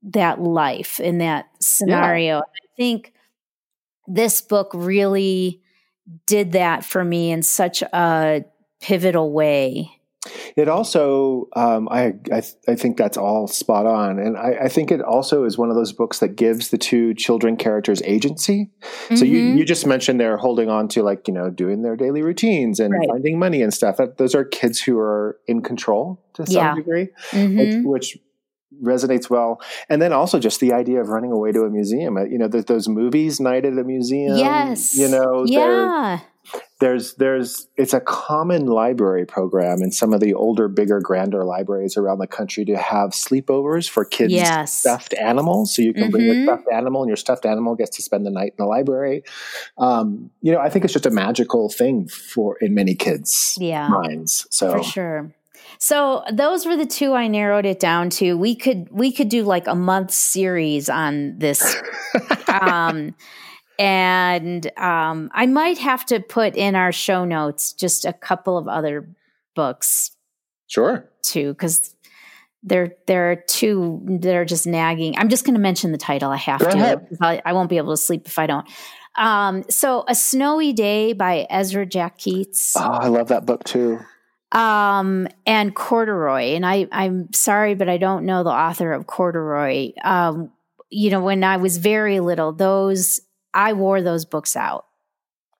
[0.03, 2.35] that life in that scenario.
[2.35, 2.39] Yeah.
[2.39, 3.13] I think
[4.07, 5.61] this book really
[6.25, 8.43] did that for me in such a
[8.81, 9.89] pivotal way.
[10.55, 14.91] It also, um, I, I, I think that's all spot on, and I, I, think
[14.91, 18.69] it also is one of those books that gives the two children characters agency.
[18.81, 19.15] Mm-hmm.
[19.17, 19.57] So you, mm-hmm.
[19.57, 22.93] you just mentioned they're holding on to like you know doing their daily routines and
[22.93, 23.07] right.
[23.09, 23.97] finding money and stuff.
[23.97, 26.75] That those are kids who are in control to some yeah.
[26.75, 27.83] degree, mm-hmm.
[27.83, 28.17] which, which
[28.81, 29.61] resonates well.
[29.89, 32.15] And then also just the idea of running away to a museum.
[32.15, 34.37] Uh, you know, those movies, Night at a Museum.
[34.37, 34.95] Yes.
[34.95, 36.21] You know, yeah
[36.83, 41.95] there's there's it's a common library program in some of the older bigger grander libraries
[41.95, 44.73] around the country to have sleepovers for kids yes.
[44.73, 46.11] stuffed animals so you can mm-hmm.
[46.11, 46.43] bring your mm-hmm.
[46.43, 49.23] stuffed animal and your stuffed animal gets to spend the night in the library
[49.77, 53.87] um, you know i think it's just a magical thing for in many kids yeah.
[53.87, 55.33] minds so for sure
[55.79, 58.37] so those were the two I narrowed it down to.
[58.37, 61.75] We could we could do like a month series on this.
[62.47, 63.15] um,
[63.79, 68.67] and um, I might have to put in our show notes just a couple of
[68.67, 69.09] other
[69.55, 70.11] books.
[70.67, 71.09] Sure.
[71.23, 71.95] Too, because
[72.63, 75.17] there there are two that are just nagging.
[75.17, 76.31] I'm just going to mention the title.
[76.31, 77.01] I have Go to.
[77.21, 78.67] I, I, won't be able to sleep if I don't.
[79.15, 82.75] Um, so, A Snowy Day by Ezra Jack Keats.
[82.77, 83.99] Oh, I love that book too.
[84.53, 86.55] Um, and Corduroy.
[86.55, 89.93] And I, I'm sorry, but I don't know the author of Corduroy.
[90.03, 90.51] Um,
[90.89, 93.19] you know, when I was very little, those
[93.53, 94.85] I wore those books out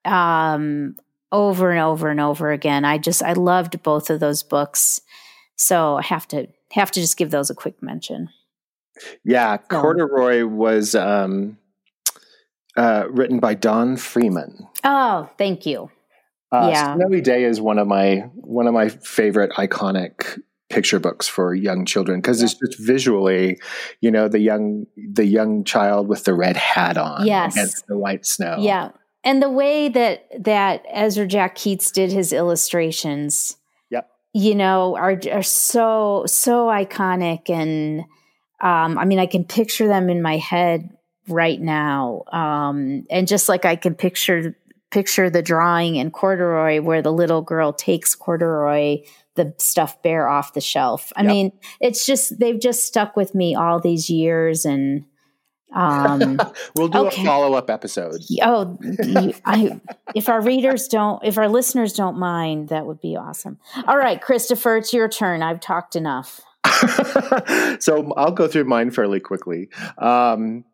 [0.04, 0.96] um,
[1.32, 2.84] over and over and over again.
[2.84, 5.00] I just I loved both of those books,
[5.56, 8.30] so I have to have to just give those a quick mention.
[9.24, 11.58] Yeah, Corduroy was um,
[12.76, 14.68] uh, written by Don Freeman.
[14.84, 15.90] Oh, thank you.
[16.52, 20.40] Uh, yeah, Snowy Day is one of my one of my favorite iconic
[20.74, 23.58] picture books for young children because it's just visually,
[24.00, 27.54] you know, the young the young child with the red hat on Yes.
[27.54, 28.56] against the white snow.
[28.58, 28.90] Yeah.
[29.22, 33.56] And the way that that Ezra Jack Keats did his illustrations,
[33.90, 34.10] Yep.
[34.32, 38.00] you know, are are so so iconic and
[38.60, 40.90] um I mean I can picture them in my head
[41.28, 42.24] right now.
[42.32, 44.56] Um and just like I can picture
[44.94, 48.98] picture the drawing in corduroy where the little girl takes corduroy
[49.36, 51.12] the stuffed bear off the shelf.
[51.16, 51.28] I Yep.
[51.28, 55.04] mean, it's just they've just stuck with me all these years and
[55.74, 56.38] um
[56.76, 57.22] We'll do Okay.
[57.22, 58.20] a follow up episode.
[58.42, 59.80] Oh, you, I,
[60.14, 63.58] if our readers don't, if our listeners don't mind, that would be awesome.
[63.88, 65.42] All right, Christopher, it's your turn.
[65.42, 66.40] I've talked enough.
[67.80, 69.68] so I'll go through mine fairly quickly.
[69.98, 70.64] Um,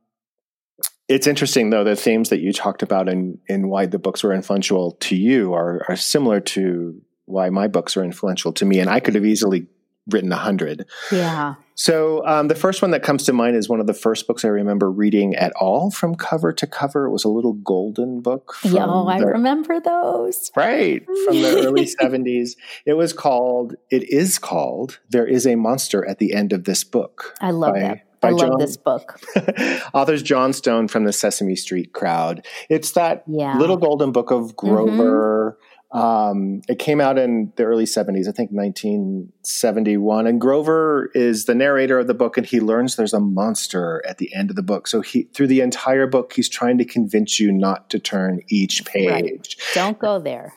[1.10, 4.32] it's interesting though the themes that you talked about and in why the books were
[4.32, 8.88] influential to you are are similar to why my books are influential to me, and
[8.88, 9.66] I could have easily
[10.08, 10.86] written a hundred.
[11.12, 11.54] Yeah.
[11.74, 14.44] So um, the first one that comes to mind is one of the first books
[14.44, 17.06] I remember reading at all from cover to cover.
[17.06, 18.56] It was a little golden book.
[18.64, 20.50] Yeah, oh, I the- remember those.
[20.56, 22.56] Right, from the early 70s.
[22.84, 26.84] It was called, it is called, There is a Monster at the End of This
[26.84, 27.34] Book.
[27.40, 28.06] I love by- that.
[28.22, 29.18] I love John- this book.
[29.94, 32.44] Authors Jon Stone from the Sesame Street crowd.
[32.68, 33.56] It's that Yeah.
[33.58, 35.56] little golden book of Grover.
[35.58, 35.59] Mm-hmm.
[35.92, 40.26] Um, it came out in the early 70s, I think 1971.
[40.26, 44.18] And Grover is the narrator of the book, and he learns there's a monster at
[44.18, 44.86] the end of the book.
[44.86, 48.84] So he, through the entire book, he's trying to convince you not to turn each
[48.84, 49.10] page.
[49.10, 49.56] Right.
[49.74, 50.54] Don't go there.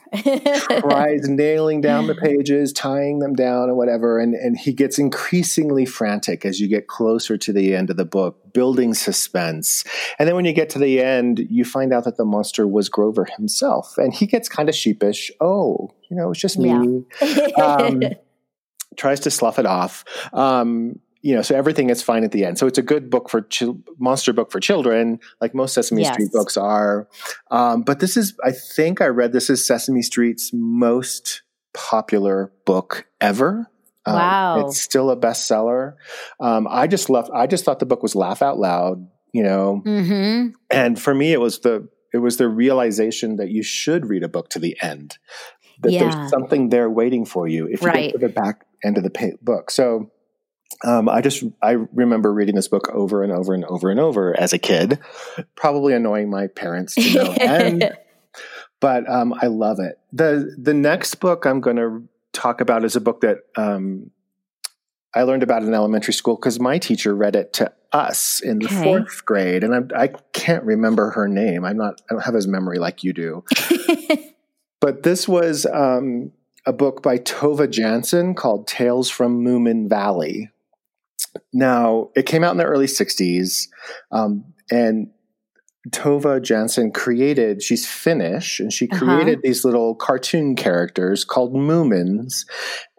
[0.80, 4.18] tries nailing down the pages, tying them down, and whatever.
[4.18, 8.04] And and he gets increasingly frantic as you get closer to the end of the
[8.04, 9.84] book, building suspense.
[10.18, 12.88] And then when you get to the end, you find out that the monster was
[12.88, 15.23] Grover himself, and he gets kind of sheepish.
[15.40, 17.04] Oh, you know, it's just me.
[17.60, 18.02] Um,
[18.96, 20.04] tries to slough it off.
[20.32, 22.58] Um, you know, so everything is fine at the end.
[22.58, 26.12] So it's a good book for chil- monster book for children, like most Sesame Yes.
[26.12, 27.08] Street books are.
[27.50, 33.06] Um, but this is, I think, I read this is Sesame Street's most popular book
[33.22, 33.70] ever.
[34.06, 34.60] Um, Wow.
[34.68, 35.94] it's still a bestseller.
[36.40, 37.30] Um, I just left.
[37.34, 39.08] I just thought the book was laugh out loud.
[39.32, 43.62] You know, hmm and for me, it was the it was the realization that you
[43.62, 45.18] should read a book to the end.
[45.80, 45.98] That Yeah.
[46.10, 48.12] there's something there waiting for you if you Right.
[48.12, 49.70] get to the back end of the pa- book.
[49.70, 50.10] So
[50.84, 54.38] um, I just I remember reading this book over and over and over and over
[54.38, 54.98] as a kid,
[55.56, 57.90] probably annoying my parents to no end.
[58.80, 59.98] But um, I love it.
[60.12, 64.10] the The next book I'm going to talk about is a book that um,
[65.14, 68.66] I learned about in elementary school because my teacher read it to us in the
[68.66, 68.82] Okay.
[68.82, 71.64] fourth grade, and I, I can't remember her name.
[71.64, 72.02] I'm not.
[72.10, 73.44] I don't have his memory like you do.
[74.80, 76.30] But this was um,
[76.66, 80.50] a book by Tove Jansson called Tales from Moomin Valley.
[81.54, 83.68] Now, it came out in the early 60s,
[84.12, 85.08] um, and
[85.88, 88.98] Tove Jansson created, she's Finnish, and she Uh-huh.
[89.06, 92.44] created these little cartoon characters called Moomins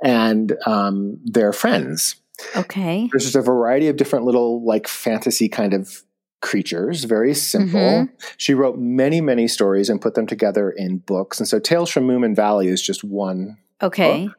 [0.04, 2.16] and um, their friends.
[2.56, 3.08] Okay.
[3.12, 6.04] There's just a variety of different little, like, fantasy kind of
[6.42, 7.80] creatures, very simple.
[7.80, 8.10] Mhm.
[8.38, 11.40] She wrote many, many stories and put them together in books.
[11.40, 14.30] And so Tales from Moomin Valley is just one Okay.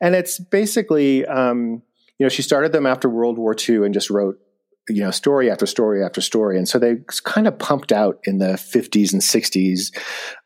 [0.00, 1.82] and it's basically, um,
[2.18, 4.38] you know, she started them after World War II and just wrote,
[4.90, 6.58] you know, story after story after story.
[6.58, 9.96] And so they kind of pumped out in the 50s and 60s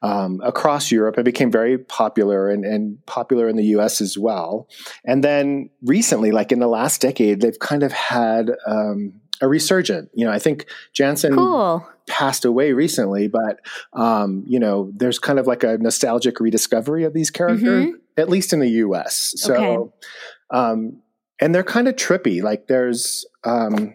[0.02, 4.68] um, across Europe and became very popular and, and popular in the US as well.
[5.04, 10.10] And then recently, like in the last decade, they've kind of had um, a resurgent.
[10.14, 10.66] You know, I think
[10.98, 11.86] Jansson Cool.
[12.06, 13.60] passed away recently, but
[13.92, 18.52] um, you know, there's kind of like a nostalgic rediscovery of these characters, at least
[18.52, 19.34] in the U.S.
[19.36, 19.92] So, Okay.
[20.50, 21.00] um,
[21.40, 22.42] and they're kind of trippy.
[22.42, 23.94] Like there's, um,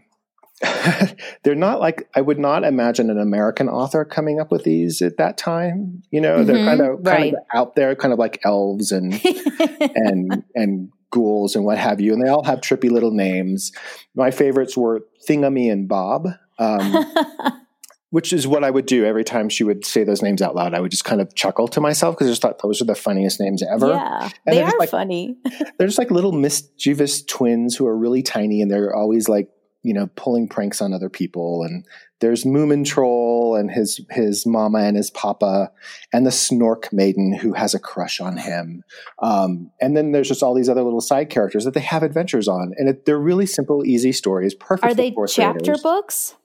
[1.43, 5.17] they're not like I would not imagine an American author coming up with these at
[5.17, 6.04] that time.
[6.12, 7.34] You know, they're Mhm, kind of kind right.
[7.34, 9.13] of out there, kind of like elves and
[9.95, 13.72] and and ghouls and what have you, and they all have trippy little names.
[14.15, 16.28] My favorites were Thingumy and Bob.
[16.58, 17.06] Um,
[18.12, 20.74] which is what I would do every time she would say those names out loud.
[20.74, 22.95] I would just kind of chuckle to myself because I just thought those are the
[22.95, 23.89] funniest names ever.
[23.89, 25.38] yeah, And they they're are like- funny.
[25.78, 29.48] They're just like little mischievous twins who are really tiny and they're always like,
[29.84, 31.63] you know, pulling pranks on other people.
[31.63, 31.86] And
[32.20, 35.72] there's Moomin Troll and his his mama and his papa
[36.12, 38.84] and the Snork Maiden who has a crush on him.
[39.22, 42.48] Um, and then there's just all these other little side characters that they have adventures
[42.48, 42.74] on.
[42.78, 44.54] And it, they're really simple, easy stories.
[44.54, 44.86] Perfect.
[44.86, 45.82] Are for they chapter graders.
[45.84, 46.36] books?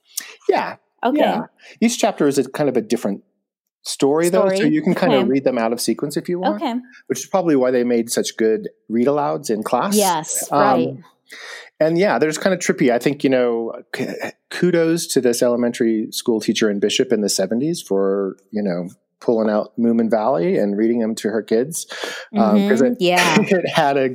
[0.47, 0.77] Yeah.
[1.03, 1.19] Okay.
[1.19, 1.41] Yeah.
[1.81, 3.23] Each chapter is a kind of a different
[3.83, 5.21] story, though, so you can kind Okay.
[5.21, 6.61] of read them out of sequence if you want.
[6.63, 6.73] Okay.
[7.07, 9.95] Which is probably why they made such good read alouds in class.
[9.95, 10.51] Yes.
[10.51, 10.97] Um, Right.
[11.79, 12.91] And yeah, they're kind of trippy.
[12.91, 13.73] I think, you know,
[14.49, 18.87] kudos to this elementary school teacher in Bishop in the 70s for, you know,
[19.19, 21.85] pulling out Moomin Valley and reading them to her kids.
[22.31, 22.91] Because Mhm.
[22.91, 23.35] it, Yeah.
[23.39, 24.09] it had a,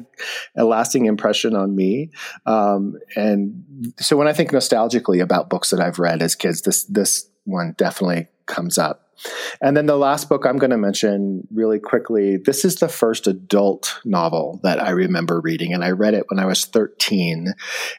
[0.57, 2.11] a lasting impression on me.
[2.46, 6.85] Um, and so when I think nostalgically about books that I've read as kids, this,
[6.85, 9.07] this one definitely comes up.
[9.61, 12.37] And then the last book I'm going to mention really quickly.
[12.37, 16.39] This is the first adult novel that I remember reading, and I read it when
[16.39, 17.53] I was 13.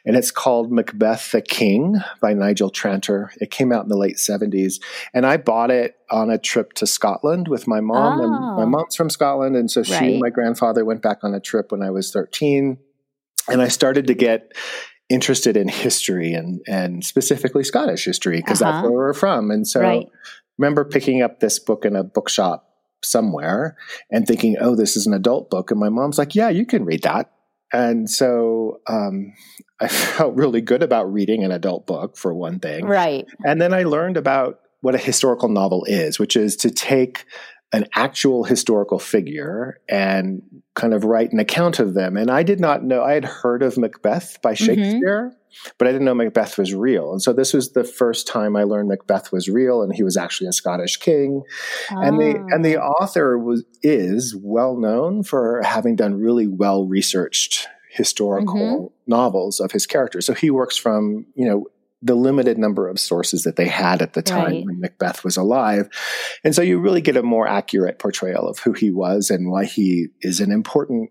[0.04, 3.30] And it's called Macbeth the King by Nigel Tranter.
[3.40, 4.80] It came out in the late 70s,
[5.14, 8.20] and I bought it on a trip to Scotland with my mom.
[8.20, 8.24] Oh.
[8.24, 11.40] And my mom's from Scotland, and so she and my grandfather went back on a
[11.40, 12.78] trip when I was 13.
[13.48, 14.52] And I started to get
[15.08, 18.82] interested in history and and specifically Scottish history because that's Uh-huh.
[18.84, 19.50] where we're from.
[19.50, 20.06] And so Right.
[20.62, 22.68] Remember picking up this book in a bookshop
[23.02, 23.76] somewhere
[24.12, 25.72] and thinking, oh, this is an adult book.
[25.72, 27.32] And my mom's like, yeah, you can read that.
[27.72, 29.32] And so um,
[29.80, 32.84] I felt really good about reading an adult book, for one thing.
[32.84, 33.26] Right.
[33.44, 37.24] And then I learned about what a historical novel is, which is to take
[37.72, 40.42] an actual historical figure and
[40.74, 42.16] kind of write an account of them.
[42.16, 45.32] And I did not know, I had heard of Macbeth by Shakespeare,
[45.78, 47.12] but I didn't know Macbeth was real.
[47.12, 50.18] And so this was the first time I learned Macbeth was real and he was
[50.18, 51.42] actually a Scottish king.
[51.90, 52.88] And the and the Oh.
[52.88, 58.90] author was is well known for having done really well researched historical Mhm.
[59.06, 60.24] novels of his characters.
[60.26, 61.66] So he works from, you know,
[62.02, 64.64] the limited number of sources that they had at the time Right.
[64.66, 65.88] when Macbeth was alive.
[66.44, 69.64] And so you really get a more accurate portrayal of who he was and why
[69.66, 71.10] he is an important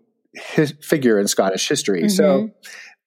[0.80, 2.08] figure in Scottish history.
[2.08, 2.52] So Mhm.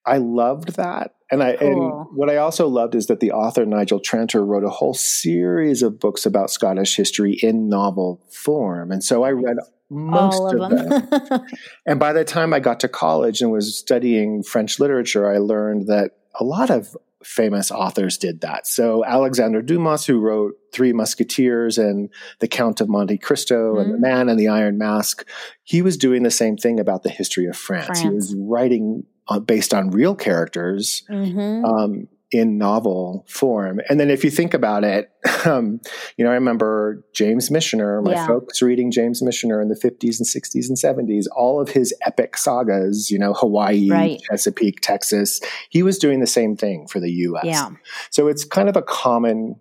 [0.06, 1.16] I loved that.
[1.32, 1.68] And I Cool.
[2.08, 5.82] and what I also loved is that the author Nigel Tranter wrote a whole series
[5.82, 8.92] of books about Scottish history in novel form.
[8.92, 9.58] And so I read
[9.90, 10.88] most all of them.
[11.10, 11.42] them.
[11.88, 15.88] And by the time I got to college and was studying French literature, I learned
[15.88, 18.68] that a lot of famous authors did that.
[18.68, 22.10] So Alexander Dumas, who wrote Three Musketeers and
[22.40, 24.02] The Count of Monte Cristo and The Mhm.
[24.02, 25.28] Man and the Iron Mask,
[25.64, 28.00] he was doing the same thing about the history of France.
[28.02, 33.80] He was writing uh, based on real characters hmm um, in novel form.
[33.90, 35.12] And then if you think about it,
[35.46, 35.80] um,
[36.18, 38.28] you know, I remember James Michener, my Yeah.
[38.28, 42.38] folks reading James Michener in the 50s and 60s and 70s, all of his epic
[42.38, 44.22] sagas, you know, Hawaii, Right.
[44.30, 47.46] Chesapeake, Texas, he was doing the same thing for the US.
[47.46, 47.70] Yeah.
[48.10, 49.60] So it's kind of a common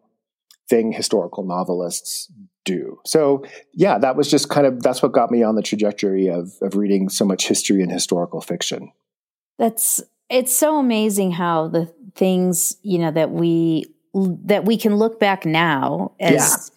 [0.69, 2.31] thing historical novelists
[2.65, 2.99] do.
[3.05, 6.51] So yeah, that was just kind of that's what got me on the trajectory of
[6.63, 8.91] of reading so much history and historical fiction.
[9.59, 15.19] That's it's so amazing how the things, you know, that we that we can look
[15.19, 16.71] back now as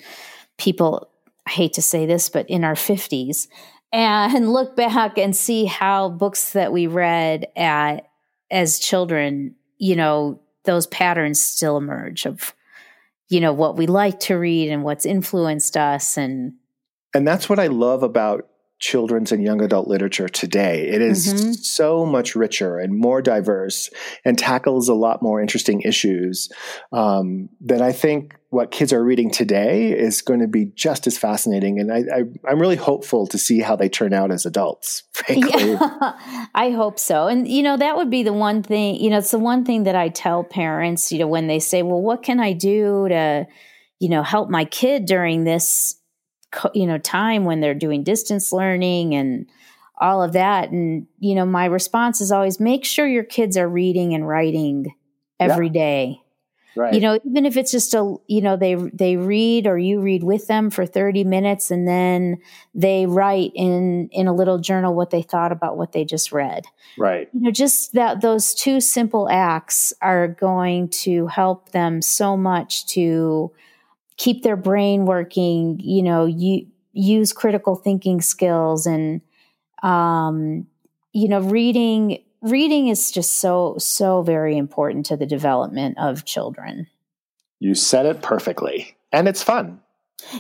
[0.58, 1.10] people
[1.48, 3.48] I hate to say this, but in our 50s
[3.94, 8.10] and look back and see how books that we read at
[8.50, 12.54] as children, you know, those patterns still emerge of
[13.30, 16.54] you know what we like to read and what's influenced us and
[17.14, 18.48] And that's what I love about
[18.80, 20.88] children's and young adult literature today.
[20.88, 21.56] It is Mhm.
[21.56, 23.90] so much richer and more diverse
[24.24, 26.50] and tackles a lot more interesting issues
[26.92, 31.18] um, that I think what kids are reading today is going to be just as
[31.18, 31.80] fascinating.
[31.80, 35.72] And I, I, I'm really hopeful to see how they turn out as adults, frankly.
[35.72, 37.28] Yeah, I hope so.
[37.28, 39.84] And, you know, that would be the one thing, you know, it's the one thing
[39.84, 43.48] that I tell parents, you know, when they say, well, what can I do to,
[44.00, 45.97] you know, help my kid during this,
[46.74, 49.48] you know, time when they're doing distance learning and
[50.00, 50.72] all of that.
[50.72, 54.94] And, you know, my response is always make sure your kids are reading and writing
[55.40, 56.22] every day
[56.78, 56.94] Right.
[56.94, 60.24] you know even if it's just a you know they they read or you read
[60.24, 62.38] with them for 30 minutes and then
[62.76, 66.66] they write in in a little journal what they thought about what they just read
[66.96, 67.30] right.
[67.34, 72.86] you know just that those two simple acts are going to help them so much
[72.86, 73.52] to
[74.18, 79.22] keep their brain working you know you use critical thinking skills and
[79.84, 80.66] um
[81.14, 86.88] you know reading reading is just so so very important to the development of children
[87.60, 88.96] You said it perfectly.
[89.12, 89.80] And it's fun.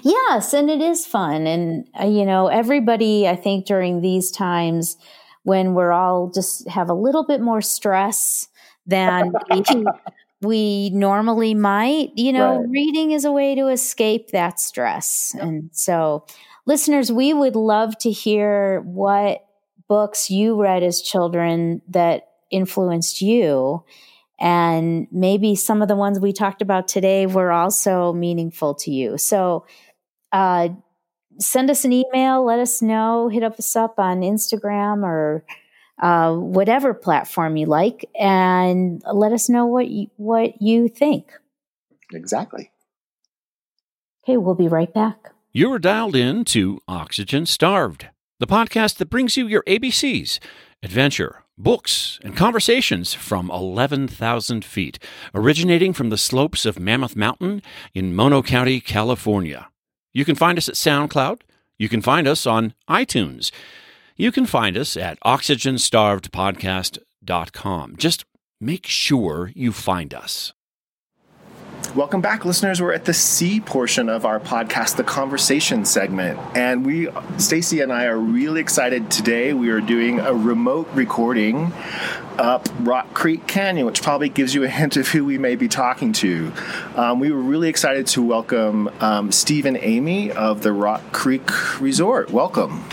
[0.04, 4.98] yes and it is fun and uh, you know everybody i think during these times
[5.44, 8.48] when we're all just have a little bit more stress
[8.88, 9.32] than
[10.42, 12.70] we, normally might you know Right.
[12.70, 16.26] reading is a way to escape that stress and so
[16.66, 19.46] listeners we would love to hear what
[19.88, 23.84] books you read as children that influenced you
[24.40, 29.18] and maybe some of the ones we talked about today were also meaningful to you
[29.18, 29.66] so
[30.32, 30.70] uh,
[31.40, 32.44] send us an email.
[32.46, 33.30] Let us know.
[33.30, 35.44] Hit us up on Instagram or
[36.02, 41.32] uh, whatever platform you like, and let us know what you, what you think.
[42.14, 42.72] Exactly.
[44.24, 45.32] Okay, we'll be right back.
[45.54, 48.08] You're dialed in to Oxygen Starved,
[48.40, 50.40] the podcast that brings you your ABCs,
[50.84, 55.00] adventure, books, and conversations from 11,000 feet,
[55.34, 59.70] originating from the slopes of Mammoth Mountain in Mono County, California.
[60.14, 61.42] You can find us at SoundCloud.
[61.80, 63.52] You can find us on iTunes.
[64.20, 67.96] You can find us at oxygenstarvedpodcast.com.
[67.98, 68.26] Just
[68.60, 70.54] make sure you find us.
[71.96, 72.82] Welcome back, listeners.
[72.82, 76.40] We're at the C portion of our podcast, the conversation segment.
[76.56, 79.54] And we, Stacy and I, are really excited today.
[79.54, 81.72] We are doing a remote recording
[82.40, 85.68] up Rock Creek Canyon, which probably gives you a hint of who we may be
[85.68, 86.52] talking to.
[86.96, 91.80] Um, we were really excited to welcome um, Steve and Amy of the Rock Creek
[91.80, 92.32] Resort.
[92.32, 92.84] Welcome.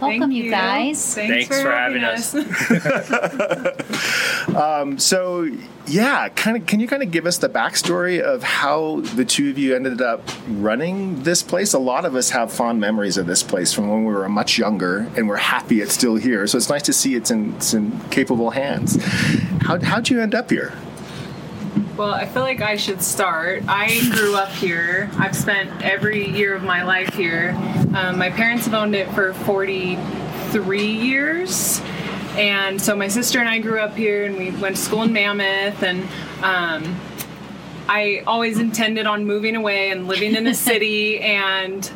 [0.00, 1.14] Welcome, Thank you guys.
[1.14, 2.34] Thanks, Thanks for having us.
[4.56, 5.50] Um, so,
[5.86, 6.66] yeah, kind of.
[6.66, 10.00] Can you kind of give us the backstory of how the two of you ended
[10.00, 11.74] up running this place?
[11.74, 14.56] A lot of us have fond memories of this place from when we were much
[14.56, 16.46] younger, and we're happy it's still here.
[16.46, 18.96] So it's nice to see it's in, it's in capable hands.
[19.62, 20.72] How how'd you end up here?
[21.96, 23.62] Well, I feel like I should start.
[23.68, 25.10] I grew up here.
[25.16, 27.54] I've spent every year of my life here.
[27.94, 31.80] Um, my parents have owned it for 43 years.
[32.36, 35.12] And so my sister and I grew up here and we went to school in
[35.12, 35.82] Mammoth.
[35.82, 36.02] And
[36.42, 37.00] um,
[37.88, 41.20] I always intended on moving away and living in a city.
[41.20, 41.90] And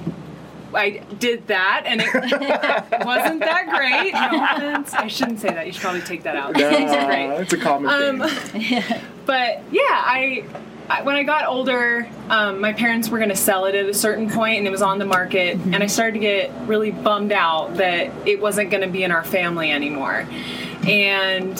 [0.74, 2.06] I did that, and it
[3.04, 4.12] wasn't that great.
[4.12, 4.98] No.
[4.98, 5.66] I shouldn't say that.
[5.66, 6.58] You should probably take that out.
[6.58, 7.40] It wasn't great.
[7.40, 8.82] it's a common thing.
[9.30, 10.44] but yeah, I,
[10.88, 13.94] I when I got older, um, my parents were going to sell it at a
[13.94, 17.30] certain point, and it was on the market, and I started to get really bummed
[17.30, 20.26] out that it wasn't going to be in our family anymore,
[20.88, 21.56] and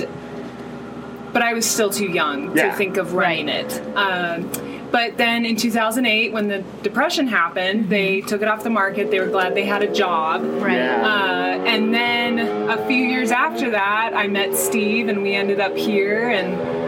[1.33, 2.71] but I was still too young Yeah.
[2.73, 3.81] to think of running it.
[3.97, 4.51] Um,
[4.91, 9.13] but then in 2008, when the depression happened, they took it off the market.
[9.13, 10.43] They were glad they had a job.
[10.43, 10.75] Right.
[10.75, 11.07] Yeah.
[11.07, 15.77] Uh, and then a few years after that, I met Steve, and we ended up
[15.77, 16.31] here.
[16.31, 16.80] And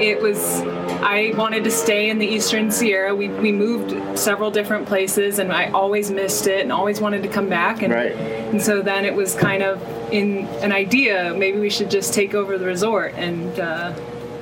[0.00, 0.60] it was,
[1.02, 3.14] I wanted to stay in the Eastern Sierra.
[3.14, 7.28] We, we moved several different places, and I always missed it and always wanted to
[7.28, 7.82] come back.
[7.82, 8.12] And, Right.
[8.12, 9.80] and so then it was kind of
[10.12, 13.14] in an idea maybe we should just take over the resort.
[13.14, 13.92] And, uh,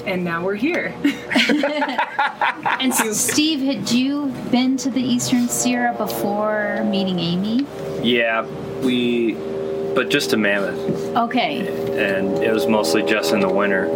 [0.06, 0.94] and now we're here.
[2.80, 7.66] And s- Steve, had you been to the Eastern Sierra before meeting Amy?
[8.02, 8.42] Yeah,
[8.82, 9.34] we,
[9.94, 10.78] but just to Mammoth,
[11.16, 11.58] Okay.
[12.10, 13.86] and it was mostly just in the winter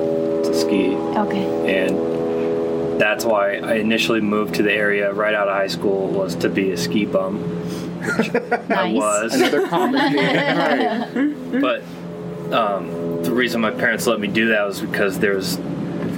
[0.49, 1.84] to ski, Okay.
[1.84, 6.34] and that's why I initially moved to the area right out of high school was
[6.36, 7.55] to be a ski bum.
[7.99, 8.70] Nice.
[8.70, 11.53] I was, Another common thing.
[11.53, 11.61] Right.
[11.61, 11.82] but
[12.53, 15.57] um, the reason my parents let me do that was because there's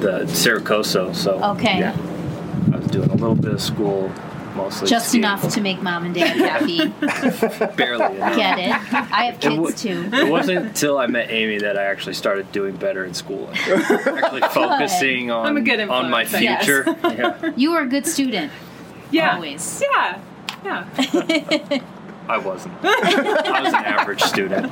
[0.00, 1.78] the Cerro Coso, so Okay.
[1.80, 1.96] Yeah.
[2.72, 4.12] I was doing a little bit of school,
[4.56, 5.24] mostly Just skiing.
[5.24, 6.88] enough to make mom and dad happy.
[7.76, 8.36] barely enough.
[8.36, 8.70] Get it?
[8.70, 10.08] I have It wa- kids too.
[10.12, 13.48] It wasn't until I met Amy that I actually started doing better in school.
[13.54, 16.64] actually focusing on I'm a good on my influence, I guess.
[16.64, 16.96] future.
[17.10, 18.52] Yeah, You were a good student.
[19.10, 19.34] Yeah.
[19.34, 19.82] Always.
[19.92, 20.20] Yeah.
[20.64, 21.80] Yeah.
[22.28, 22.74] I wasn't.
[22.84, 24.70] I was an average student.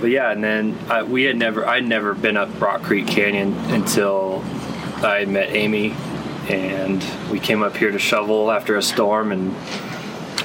[0.00, 3.52] but yeah, and then I, we had never, I'd never been up Rock Creek Canyon
[3.72, 4.44] until
[5.02, 5.90] I met Amy,
[6.50, 9.54] and we came up here to shovel after a storm, and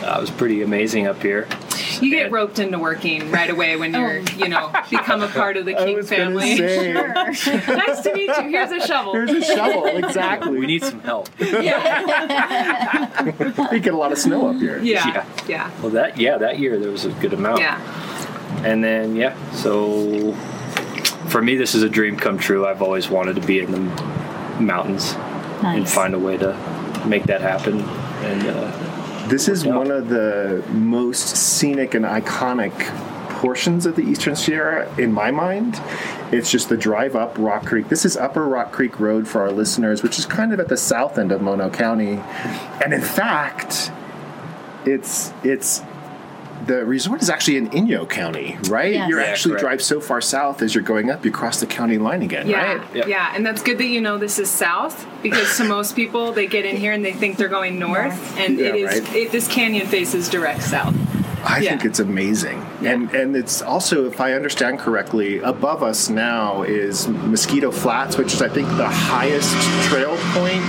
[0.03, 1.47] uh, it was pretty amazing up here.
[2.01, 5.57] You get And- roped into working right away when you're, you know, become a part
[5.57, 6.55] of the I King was family.
[6.55, 8.49] say, nice to meet you.
[8.49, 9.13] Here's a shovel.
[9.13, 9.85] Here's a shovel.
[9.87, 10.57] Exactly.
[10.57, 11.29] We need some help.
[11.39, 13.23] Yeah.
[13.71, 14.79] we get a lot of snow up here.
[14.79, 15.07] yeah.
[15.07, 15.25] Yeah.
[15.47, 15.71] Yeah.
[15.81, 17.59] Well, that yeah, that year there was a good amount.
[17.59, 17.79] Yeah.
[18.63, 20.33] And then yeah, so
[21.27, 22.65] for me this is a dream come true.
[22.65, 23.79] I've always wanted to be in the
[24.61, 25.13] mountains
[25.63, 26.53] and find a way to
[27.05, 27.79] make that happen.
[27.81, 29.75] And uh, This is Yeah.
[29.75, 32.73] one of the most scenic and iconic
[33.39, 35.79] portions of the Eastern Sierra in my mind.
[36.31, 37.87] It's just the drive up Rock Creek.
[37.89, 40.77] This is Upper Rock Creek Road for our listeners, which is kind of at the
[40.77, 42.19] south end of Mono County.
[42.83, 43.91] And in fact,
[44.85, 45.81] it's it's
[46.69, 48.93] the resort is actually in Inyo County, right?
[48.93, 49.09] Yes.
[49.09, 49.63] You Yeah, actually correct.
[49.63, 52.75] drive so far south as you're going up, you cross the county line again, Yeah,
[52.77, 52.95] right?
[52.95, 53.07] Yep.
[53.07, 56.47] yeah, and that's good that you know this is south because to most people they
[56.47, 59.15] get in here and they think they're going north, and it Yeah, is right.
[59.15, 60.95] it, this canyon faces direct south.
[61.43, 61.69] I Yeah.
[61.71, 62.65] think it's amazing.
[62.83, 68.33] And and it's also, if I understand correctly, above us now is Mosquito Flats, which
[68.33, 69.55] is I think the highest
[69.89, 70.63] trail point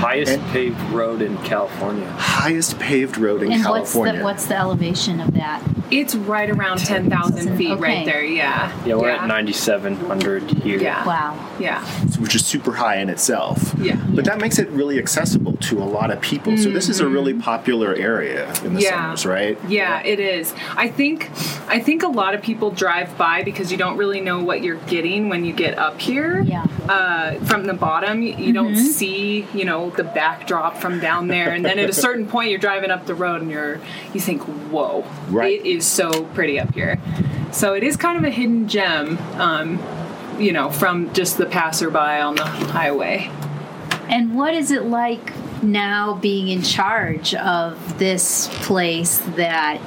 [0.00, 2.08] Highest And- paved road in California.
[2.18, 4.18] Highest paved road in and what's California.
[4.18, 5.62] the what's the elevation of that?
[5.90, 7.80] It's right around 10,000 feet Okay.
[7.80, 8.22] right there.
[8.24, 8.72] Yeah.
[8.86, 9.22] Yeah, we're yeah.
[9.22, 10.78] at 9,700 here.
[10.78, 11.04] Yeah.
[11.06, 11.48] Wow.
[11.58, 11.84] Yeah.
[12.20, 13.74] which is super high in itself.
[13.78, 13.96] Yeah.
[14.10, 16.56] But that makes it really accessible to a lot of people.
[16.58, 18.84] So this is a really popular area in the Mm-hmm.
[18.86, 18.90] Yeah.
[19.14, 19.58] summers, right?
[19.68, 20.54] Yeah, it is.
[20.76, 21.30] I think
[21.68, 24.76] I think a lot of people drive by because you don't really know what you're
[24.86, 26.40] getting when you get up here.
[26.42, 26.66] Yeah.
[26.88, 31.50] Uh, from the bottom, you, you don't see, you know, the backdrop from down there,
[31.52, 33.80] and then at a certain point, you're driving up the road, and you're
[34.14, 35.60] you think, "Whoa, Right.
[35.60, 37.00] it is so pretty up here."
[37.52, 39.80] So it is kind of a hidden gem, um,
[40.38, 43.30] you know, from just the passerby on the highway.
[44.08, 49.80] And what is it like now being in charge of this place that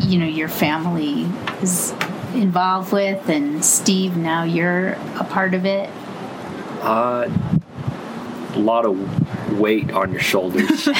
[0.00, 1.26] you know your family
[1.62, 1.92] is
[2.34, 5.88] involved with and Steve now you're a part of it?
[6.82, 7.30] Uh,
[8.54, 10.86] a lot of weight on your shoulders.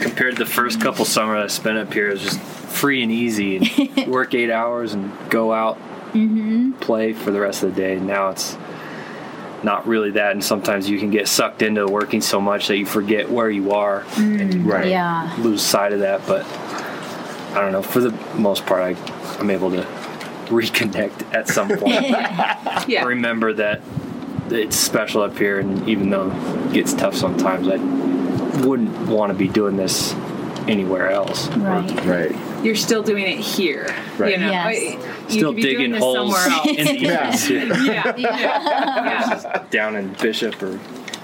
[0.00, 3.12] compared to the first couple summers I spent up here, it was just free and
[3.12, 3.56] easy.
[3.56, 5.78] And work eight hours and go out,
[6.12, 6.72] mm-hmm.
[6.72, 7.98] play for the rest of the day.
[7.98, 8.56] Now it's
[9.62, 12.86] not really that, and sometimes you can get sucked into working so much that you
[12.86, 14.88] forget where you are and you mm, Right.
[14.88, 15.34] Yeah.
[15.38, 16.26] lose sight of that.
[16.26, 16.44] But
[17.54, 17.82] I don't know.
[17.82, 19.82] For the most part, I, I'm able to
[20.46, 22.02] reconnect at some point.
[22.88, 23.04] Yeah.
[23.04, 23.80] remember that
[24.50, 27.76] it's special up here, and even though it gets tough sometimes, I
[28.66, 30.12] wouldn't want to be doing this
[30.68, 31.48] anywhere else.
[31.48, 32.04] Right.
[32.04, 32.64] Right.
[32.64, 33.88] You're still doing it here.
[34.16, 34.32] Right.
[34.32, 34.66] You know, Yes.
[34.66, 36.66] I- you Still could be digging doing this holes somewhere else.
[36.68, 37.34] in the Yeah.
[37.34, 37.66] evenings here.
[37.66, 40.78] yeah, yeah, yeah, down in Bishop or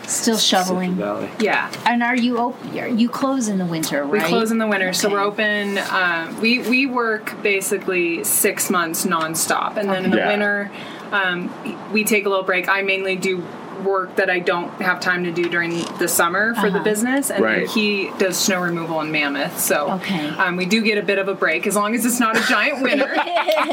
[0.06, 0.96] Still shoveling.
[1.38, 1.70] Yeah.
[1.84, 2.78] And are you open?
[2.78, 4.22] Are you close in the winter, right?
[4.22, 5.76] We close in the winter, so we're open.
[5.90, 10.28] Um, we we work basically six months nonstop, and then in the Yeah.
[10.28, 10.70] winter,
[11.12, 11.52] um,
[11.92, 12.70] we take a little break.
[12.70, 13.44] I mainly do
[13.84, 16.84] work that I don't have time to do during the summer for the Uh-huh.
[16.84, 17.58] business, and Right.
[17.60, 19.58] then he does snow removal in Mammoth.
[19.58, 20.28] So Okay.
[20.38, 22.40] um, we do get a bit of a break as long as it's not a
[22.48, 23.14] giant winter.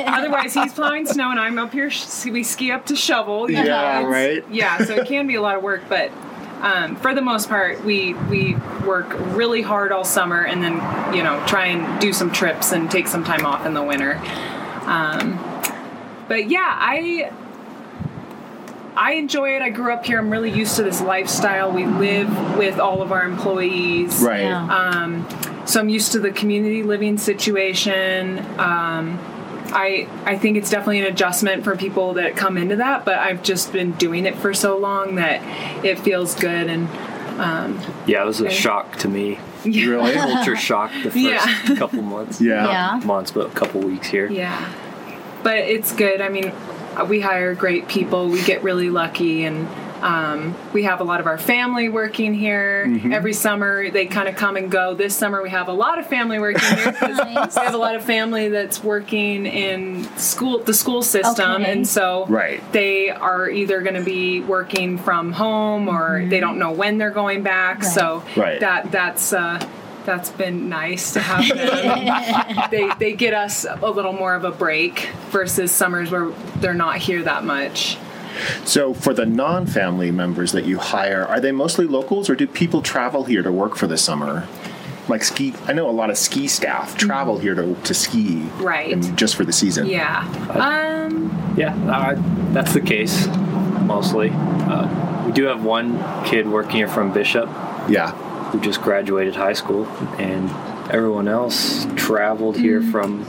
[0.07, 1.89] Otherwise, he's plowing snow, and I'm up here.
[1.89, 3.49] sh- We ski up to shovel.
[3.49, 4.43] you know, Yeah, it's- right.
[4.49, 6.11] Yeah, so it can be a lot of work, but
[6.61, 10.81] um, for the most part, we we work really hard all summer, and then
[11.13, 14.19] you know try and do some trips and take some time off in the winter.
[14.85, 15.37] Um,
[16.27, 17.29] but yeah, I
[18.97, 19.61] I enjoy it.
[19.61, 20.17] I grew up here.
[20.19, 21.71] I'm really used to this lifestyle.
[21.71, 24.21] We live with all of our employees.
[24.21, 24.41] Right.
[24.41, 24.65] Yeah.
[24.67, 25.27] Um,
[25.65, 28.39] so I'm used to the community living situation.
[28.59, 29.19] Um,
[29.73, 33.43] I I think it's definitely an adjustment for people that come into that, but I've
[33.43, 35.41] just been doing it for so long that
[35.83, 36.87] it feels good and
[38.07, 39.39] Yeah, it was a shock to me.
[39.65, 40.13] Really?
[40.13, 41.75] Culture shock the first Yeah.
[41.77, 42.39] couple months.
[42.45, 42.67] Yeah.
[42.99, 43.01] Yeah.
[43.05, 44.29] Months, but a couple weeks here.
[44.29, 44.71] yeah.
[45.43, 46.21] But it's good.
[46.21, 46.53] I mean,
[47.03, 48.29] we hire great people.
[48.29, 49.67] We get really lucky and
[50.01, 53.89] um, we have a lot of our family working here every summer.
[53.89, 54.93] They kind of come and go.
[54.93, 57.55] This summer we have a lot of family working here because Nice.
[57.55, 61.71] we have a lot of family that's working in school, the school system, Okay.
[61.71, 62.61] and so Right.
[62.71, 67.09] they are either going to be working from home or they don't know when they're
[67.09, 67.83] going back.
[67.83, 68.59] So Right.
[68.59, 69.65] that that's uh,
[70.05, 72.67] that's been nice to have them.
[72.71, 76.97] they they get us a little more of a break versus summers where they're not
[76.97, 77.97] here that much.
[78.65, 82.81] So for the non-family members that you hire, are they mostly locals or do people
[82.81, 84.47] travel here to work for the summer?
[85.07, 88.91] Like ski, I know a lot of ski staff travel here to, to ski, Right.
[88.91, 89.87] And just for the season.
[89.87, 90.27] Yeah.
[90.49, 91.55] Um.
[91.55, 92.15] Yeah, uh,
[92.51, 93.27] that's the case
[93.85, 94.31] mostly.
[94.33, 97.47] Uh, we do have one kid working here from Bishop
[97.87, 98.11] yeah,
[98.55, 99.85] who just graduated high school,
[100.17, 100.49] and
[100.91, 102.91] everyone else traveled here Mm.
[102.91, 103.25] from.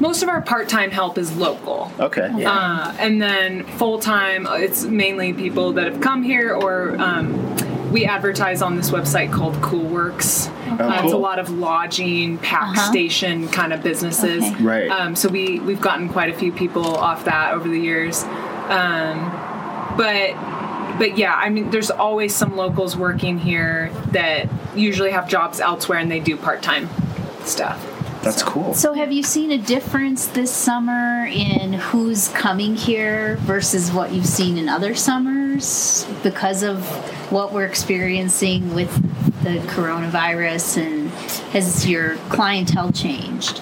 [0.00, 1.92] Most of our part-time help is local.
[2.00, 7.32] okay, Uh, and then full time, it's mainly people that have come here or um,
[7.92, 10.48] we advertise on this website called Coolworks.
[10.80, 12.90] uh, It's a lot of lodging, pack Uh-huh.
[12.90, 14.42] station kind of businesses.
[14.42, 14.64] Okay.
[14.64, 14.90] Right.
[14.90, 18.24] Um, so we we've gotten quite a few people off that over the years.
[18.68, 19.30] Um,
[19.96, 20.30] but
[20.98, 25.98] but yeah, I mean, there's always some locals working here that usually have jobs elsewhere
[25.98, 26.88] and they do part time
[27.42, 27.80] stuff.
[28.22, 28.74] that's cool.
[28.74, 34.26] So, have you seen a difference this summer in who's coming here versus what you've
[34.26, 36.84] seen in other summers because of
[37.30, 38.92] what we're experiencing with
[39.42, 40.78] the coronavirus?
[40.82, 41.10] And
[41.52, 43.60] has your clientele changed?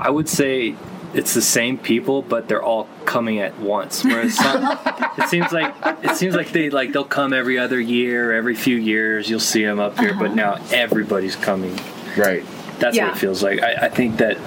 [0.00, 0.74] I would say
[1.14, 4.04] it's the same people, but they're all coming at once.
[4.04, 4.62] Whereas some,
[5.18, 8.76] it seems like it seems like they like they'll come every other year, every few
[8.76, 9.28] years.
[9.28, 10.34] You'll see them up here, but uh-huh.
[10.34, 11.78] now everybody's coming.
[12.16, 12.44] Right.
[12.78, 13.08] That's Yeah.
[13.08, 13.62] what it feels like.
[13.62, 14.38] I, I think that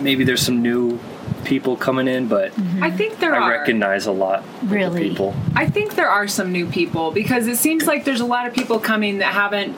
[0.00, 0.98] maybe there's some new
[1.44, 3.58] people coming in, but I think there are I are.
[3.58, 5.08] recognize a lot of the Really?
[5.08, 5.34] people.
[5.56, 8.54] I think there are some new people because it seems like there's a lot of
[8.54, 9.76] people coming that haven't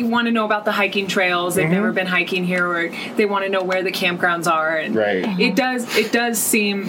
[0.00, 1.54] want to know about the hiking trails.
[1.54, 1.96] They've never mm-hmm.
[1.96, 4.76] been hiking here, or they want to know where the campgrounds are.
[4.76, 5.24] And Right.
[5.24, 5.36] Uh-huh.
[5.38, 6.88] it does it does seem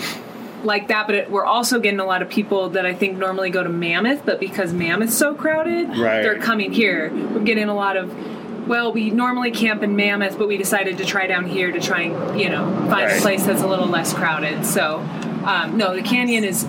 [0.64, 3.50] like that, but it, we're also getting a lot of people that I think normally
[3.50, 6.22] go to Mammoth, but because Mammoth's so crowded, Right.
[6.22, 7.12] they're coming here.
[7.14, 8.68] We're getting a lot of.
[8.68, 12.04] Well, we normally camp in Mammoth, but we decided to try down here to try
[12.04, 13.18] and you know find Right.
[13.18, 14.66] a place that's a little less crowded.
[14.66, 15.00] So,
[15.46, 16.64] um, no, the canyon is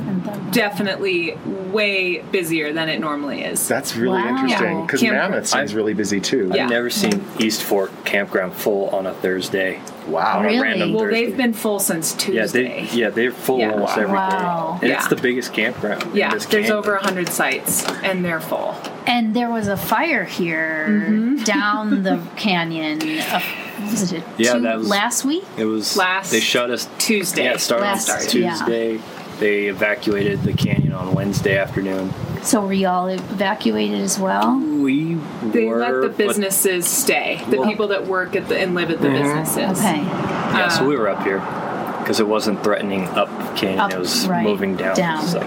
[0.51, 1.37] definitely
[1.73, 3.67] way busier than it normally is.
[3.69, 4.29] That's really Wow.
[4.45, 6.51] interesting because Camp- Mammoth seems I've- really busy too.
[6.55, 6.65] Yeah.
[6.65, 9.81] I've never seen East Fork campground full on a Thursday.
[10.07, 10.43] Wow.
[10.43, 10.61] Really?
[10.61, 11.27] random well, Thursday.
[11.27, 12.87] they've been full since yeah, Tuesday.
[12.87, 13.73] they yeah they're full Yeah.
[13.73, 14.13] almost every day.
[14.15, 14.79] Wow.
[14.83, 16.03] And it's the biggest campground.
[16.03, 16.79] in Yeah, this there's canyon.
[16.79, 18.75] over 100 sites, and they're full.
[19.07, 21.43] And there was a fire here Mm-hmm.
[21.45, 23.01] down the canyon.
[23.21, 23.41] Uh,
[23.91, 25.45] was it Yeah, two- that was- last week?
[25.59, 27.45] It was Last They shut us Tuesday.
[27.45, 28.51] Yeah, it started Last- on yeah.
[28.57, 29.01] Tuesday.
[29.41, 32.13] They evacuated the canyon on Wednesday afternoon.
[32.45, 34.59] So were y'all evacuated as well?
[34.59, 37.43] We They were, let the but- businesses stay.
[37.49, 39.23] The Well- people that work at the and live at the mm-hmm.
[39.23, 39.81] businesses.
[39.81, 39.97] Okay.
[40.03, 41.41] yeah, so we um, were up here
[42.01, 43.81] because it wasn't threatening up canyon.
[43.81, 44.95] Up, it was right, moving down.
[44.95, 45.27] down.
[45.27, 45.41] So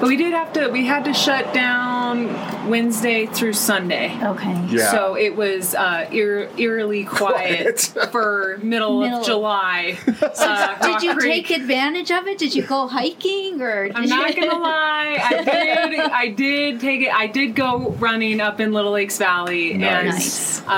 [0.00, 0.68] But we did have to.
[0.68, 4.18] We had to shut down Wednesday through Sunday.
[4.22, 4.66] Okay.
[4.68, 4.90] Yeah.
[4.90, 7.80] So it was uh, eer- eerily quiet,
[8.12, 9.20] for middle, Middle.
[9.20, 9.98] of July.
[10.38, 11.46] Uh, Did you Creek.
[11.48, 12.38] take advantage of it?
[12.38, 13.86] Did you go hiking or?
[13.88, 16.00] Did I'm not gonna lie, I did.
[16.00, 17.12] I did take it.
[17.14, 20.60] I did go running up in Little Lakes Valley, Nice.
[20.60, 20.68] and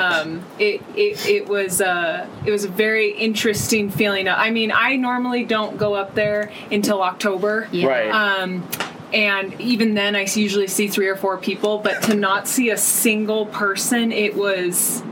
[0.40, 4.28] um, it, it it was uh, it was a very interesting feeling.
[4.28, 7.68] I mean, I normally don't go up there until October.
[7.72, 7.86] Yeah.
[7.88, 8.10] Right.
[8.10, 8.66] Um,
[9.12, 12.76] and even then, I usually see three or four people, but to not see a
[12.76, 15.02] single person, it was.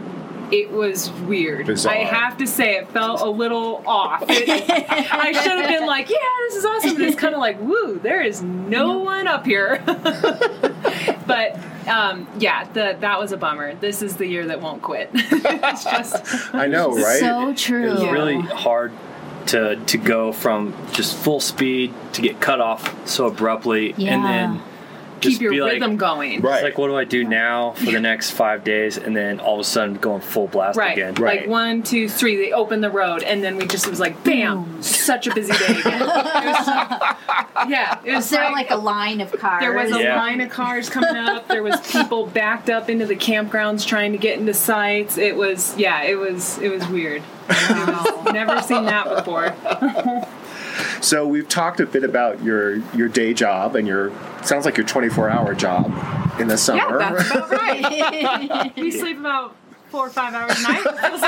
[0.53, 1.66] It was weird.
[1.66, 1.92] Bizarre.
[1.92, 4.22] I have to say, it felt a little off.
[4.28, 6.16] It- I should have been like, "Yeah,
[6.47, 9.82] this is awesome," but it's kind of like, "Woo, there is no one up here."
[11.26, 13.74] but um, yeah, the, that was a bummer.
[13.74, 15.11] This is the year that won't quit.
[15.14, 17.18] it's just I know, right?
[17.18, 17.92] So true.
[17.92, 18.11] It's Yeah.
[18.12, 18.92] really hard
[19.47, 24.14] to to go from just full speed to get cut off so abruptly, Yeah.
[24.14, 24.62] and then
[25.21, 26.41] keep your be like, rhythm going.
[26.41, 26.55] Right.
[26.57, 28.97] It's like, what do I do now for the next five days?
[28.97, 30.93] And then all of a sudden going full blast Right.
[30.93, 31.14] again.
[31.14, 31.41] Right.
[31.43, 34.23] Like one, two, three, they open the road, and then we just it was like,
[34.25, 36.03] bam, such a busy day again.
[36.03, 37.17] It was like-
[37.69, 39.61] yeah, it was Was there like a line of cars?
[39.61, 40.17] There was a Yeah.
[40.17, 41.49] line of cars coming up.
[41.49, 45.17] There was people backed up into the campgrounds trying to get into sites.
[45.19, 47.23] It was yeah, it was it was weird.
[47.49, 49.55] It was- never seen that before.
[51.01, 54.12] So we've talked a bit about your your day job and your
[54.43, 55.87] sounds like your 24 hour job
[56.41, 56.99] in the summer.
[56.99, 57.18] Yeah, summer.
[57.18, 58.77] that's about right.
[58.77, 59.57] we sleep about
[59.89, 60.85] four or five hours a night.
[60.85, 61.20] It feels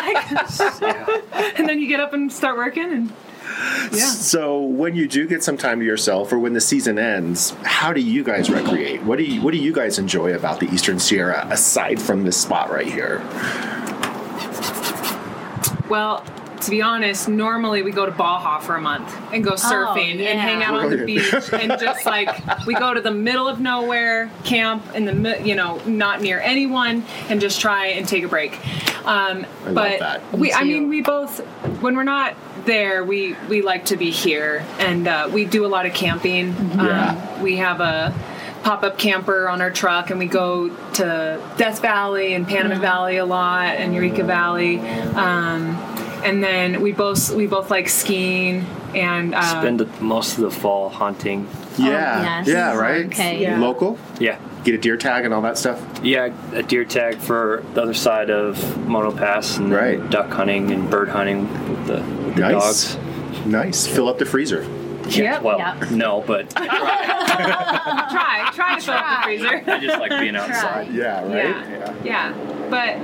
[1.31, 3.13] like, and then you get up and start working and
[3.93, 4.11] yeah.
[4.11, 7.93] So when you do get some time to yourself, or when the season ends, how
[7.93, 9.03] do you guys recreate?
[9.03, 12.37] What do you What do you guys enjoy about the Eastern Sierra aside from this
[12.37, 13.19] spot right here?
[15.89, 16.23] Well,
[16.63, 20.29] to be honest, normally we go to Baja for a month and go surfing yeah.
[20.29, 22.29] and hang out on the beach and just like
[22.67, 27.05] we go to the middle of nowhere, camp in the you know not near anyone,
[27.29, 28.59] and just try and take a break.
[29.07, 30.33] Um, I love but that.
[30.33, 31.41] we, I mean, we both
[31.81, 32.37] when we're not
[32.67, 36.49] there, we we like to be here, and uh, we do a lot of camping.
[36.49, 37.33] Yeah.
[37.37, 38.15] Um, we have a
[38.63, 43.25] pop-up camper on our truck and we go to death valley and panamint valley a
[43.25, 44.79] lot and eureka valley
[45.15, 45.75] um,
[46.25, 48.65] and then we both we both like skiing
[48.95, 51.47] and uh, Spend the, most of the fall hunting.
[51.79, 52.49] Yeah, yes.
[52.49, 53.07] yeah, right.
[53.07, 53.41] Okay.
[53.43, 53.59] Yeah.
[53.59, 54.39] Local, Yeah.
[54.65, 55.81] get a deer tag and all that stuff.
[56.03, 60.11] Yeah, a deer tag for the other side of Mono Pass and then Right.
[60.11, 63.47] duck hunting and bird hunting with the, with the Nice, dogs.
[63.47, 63.87] nice.
[63.87, 64.67] Fill up the freezer.
[65.09, 65.43] Yep.
[65.43, 65.91] Well, Yep.
[65.93, 70.89] no, but I try try to fill up the freezer I just like being outside.
[70.93, 72.05] Yeah, right.
[72.05, 72.33] Yeah.
[72.33, 72.99] yeah but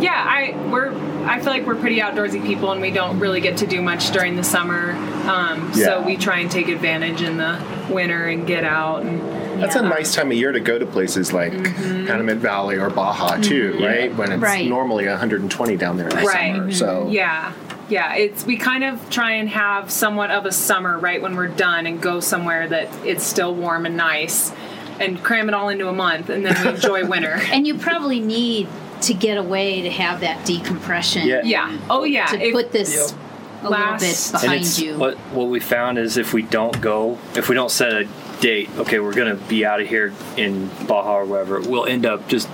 [0.00, 0.92] yeah i we're
[1.26, 4.10] i feel like we're pretty outdoorsy people and we don't really get to do much
[4.10, 4.92] during the summer
[5.28, 5.86] um, Yeah.
[5.86, 7.58] so we try and take advantage in the
[7.90, 9.20] winter and get out and
[9.62, 12.06] That's a nice time of year to go to places like Mm-hmm.
[12.06, 14.14] Panamint Valley or Baja too, right?
[14.14, 14.68] When it's Right.
[14.68, 16.54] normally 120 down there in the Right.
[16.56, 16.72] summer.
[16.72, 17.52] So Yeah.
[17.88, 21.46] Yeah, it's we kind of try and have somewhat of a summer right when we're
[21.48, 24.52] done and go somewhere that it's still warm and nice
[25.00, 27.40] and cram it all into a month and then we enjoy winter.
[27.52, 28.68] And you probably need
[29.04, 31.26] to get away to have that decompression.
[31.26, 31.42] Yeah.
[31.44, 31.78] Yeah.
[31.90, 32.26] Oh yeah.
[32.26, 33.14] To If- put this
[33.62, 34.98] a Last- little bit behind it's you.
[34.98, 38.06] what what we found is if we don't go, if we don't set a
[38.40, 42.28] date, okay, we're gonna be out of here in Baja or wherever, we'll end up
[42.28, 42.48] just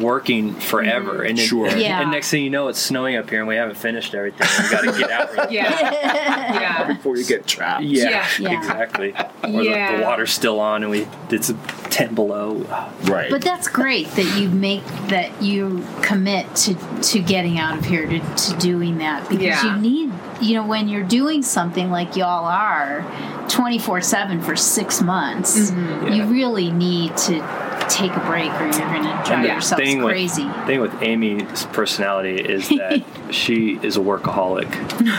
[0.00, 1.26] working forever, mm-hmm.
[1.26, 1.68] and then, Sure.
[1.76, 2.02] Yeah.
[2.02, 4.46] and next thing you know, it's snowing up here, and we haven't finished everything.
[4.62, 5.32] We got to get out.
[5.32, 6.60] Really Yeah.
[6.60, 6.92] Yeah.
[6.92, 7.82] Before you get trapped.
[7.84, 8.58] Yeah, Yeah.
[8.58, 9.14] exactly.
[9.42, 9.96] Or the, Yeah.
[9.96, 11.50] the water's still on, and we it's
[11.96, 12.56] ten below.
[13.04, 13.30] Right.
[13.30, 18.06] But that's great that you make that you commit to to getting out of here
[18.06, 19.74] to, to doing that because Yeah.
[19.76, 23.00] you need you know when you're doing something like y'all are
[23.48, 26.12] 24/7 for 6 months Mm-hmm.
[26.12, 27.34] you really need to
[27.88, 30.46] take a break or you're going to drive the yourselves thing with- crazy.
[30.66, 34.68] thing with Amy's personality is that she is a workaholic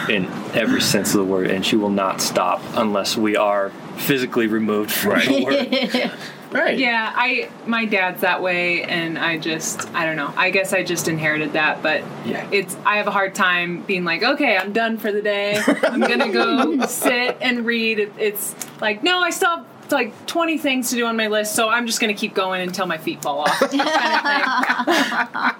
[0.09, 4.47] in every sense of the word, and she will not stop unless we are physically
[4.47, 6.11] removed from the work.
[6.51, 6.77] right.
[6.77, 10.33] Yeah, I my dad's that way, and I just I don't know.
[10.37, 12.47] I guess I just inherited that, but Yeah.
[12.51, 15.61] it's I have a hard time being like, okay, I'm done for the day.
[15.83, 17.99] I'm gonna go sit and read.
[17.99, 21.55] It, it's like, no, I still have like 20 things to do on my list,
[21.55, 23.59] so I'm just gonna keep going until my feet fall off.
[23.59, 23.81] kind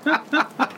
[0.05, 0.47] of.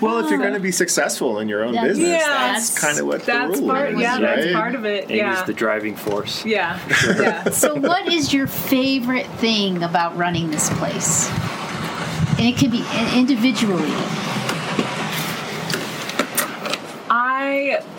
[0.00, 2.52] Well, if you're going to be successful in your own That's- business, Yeah.
[2.52, 3.90] that's kind of what That's the rule part.
[3.92, 5.04] is, Yeah, that's part of it.
[5.04, 5.42] Amy's Yeah.
[5.44, 6.44] the driving force.
[6.44, 6.78] yeah.
[7.06, 7.48] Yeah.
[7.50, 11.30] So what is your favorite thing about running this place?
[12.38, 12.84] And it can be
[13.16, 13.90] individually.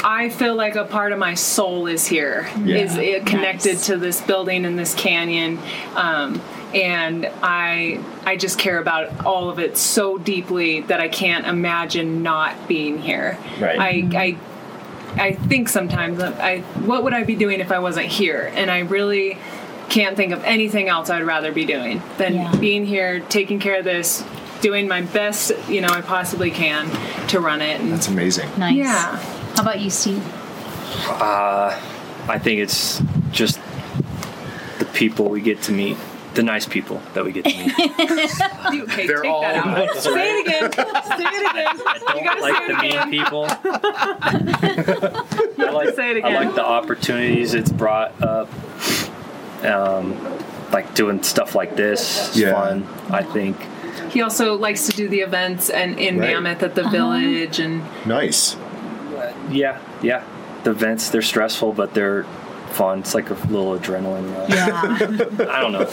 [0.03, 2.49] I I feel like a part of my soul is here.
[2.63, 2.77] Yeah.
[2.77, 3.85] Is it connected Nice.
[3.87, 5.59] to this building and this canyon,
[5.95, 6.41] um,
[6.73, 12.23] and I I just care about all of it so deeply that I can't imagine
[12.23, 13.37] not being here.
[13.59, 13.79] Right.
[13.79, 14.37] I I.
[15.17, 18.51] I think sometimes I what would I be doing if I wasn't here?
[18.53, 19.37] And I really
[19.87, 22.55] can't think of anything else I'd rather be doing than Yeah.
[22.57, 24.25] being here, taking care of this,
[24.59, 26.89] doing my best, you know, I possibly can
[27.29, 27.79] to run it.
[27.79, 28.49] And That's amazing.
[28.57, 28.75] Nice.
[28.75, 29.17] yeah.
[29.55, 30.23] How about you, Steve?
[31.07, 31.79] Uh,
[32.27, 33.01] I think it's
[33.31, 33.59] just
[34.79, 35.97] the people we get to meet,
[36.33, 37.73] the nice people that we get to meet.
[38.85, 39.65] Okay, They're take all that out.
[39.67, 40.71] nice, Say it again.
[40.73, 41.67] Say it again.
[41.77, 43.45] I You gotta don't like say the it mean people.
[45.65, 46.35] I like, Say it again.
[46.35, 48.49] I like the opportunities it's brought up.
[49.63, 50.15] Um,
[50.71, 52.51] like doing stuff like this is Yeah.
[52.53, 52.85] fun.
[53.09, 53.55] I think.
[54.11, 56.31] He also likes to do the events and in Right.
[56.33, 56.91] Mammoth at the Uh-huh.
[56.91, 58.55] village and Nice.
[59.49, 60.23] Yeah, yeah.
[60.63, 62.23] The events they're stressful, but they're
[62.71, 62.99] fun.
[62.99, 64.49] It's like a little adrenaline rush.
[64.49, 65.47] Yeah.
[65.51, 65.85] I don't know.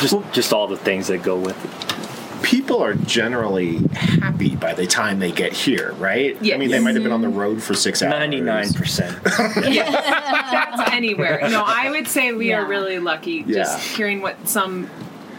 [0.00, 2.42] Just just all the things that go with it.
[2.42, 6.36] People are generally happy by the time they get here, right?
[6.38, 8.10] I mean, they might have been on the road for six hours.
[8.10, 9.16] Ninety nine percent.
[9.24, 11.38] that's anywhere.
[11.48, 12.62] No, I would say we Yeah.
[12.62, 13.96] are really lucky just Yeah.
[13.96, 14.90] hearing what some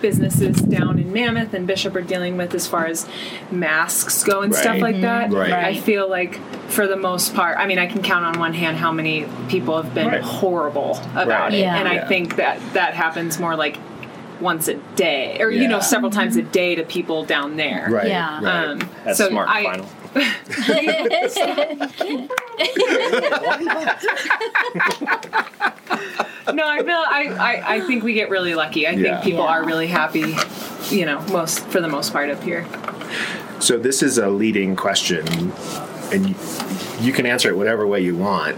[0.03, 3.07] businesses down in Mammoth and Bishop are dealing with as far as
[3.49, 5.31] masks go and stuff like that.
[5.31, 5.51] Right.
[5.53, 6.39] I feel like
[6.69, 9.81] for the most part, I mean, I can count on one hand how many people
[9.81, 10.21] have been Right.
[10.21, 11.53] horrible about Right.
[11.53, 11.59] it.
[11.61, 11.77] Yeah.
[11.77, 13.77] And I think that that happens more like
[14.41, 17.87] once a day or, you know, several times a day to people down there.
[17.89, 18.07] Right.
[18.07, 18.43] Yeah.
[18.43, 18.65] right.
[18.71, 19.47] Um, That's so smart.
[19.49, 19.85] I, final.
[26.53, 28.87] no, I feel I, I, I think we get really lucky.
[28.87, 29.13] I Yeah.
[29.13, 29.49] think people Yeah.
[29.51, 30.35] are really happy,
[30.89, 32.65] you know, most for the most part up here.
[33.59, 35.25] So this is a leading question,
[36.11, 36.35] and you,
[36.99, 38.57] you can answer it whatever way you want.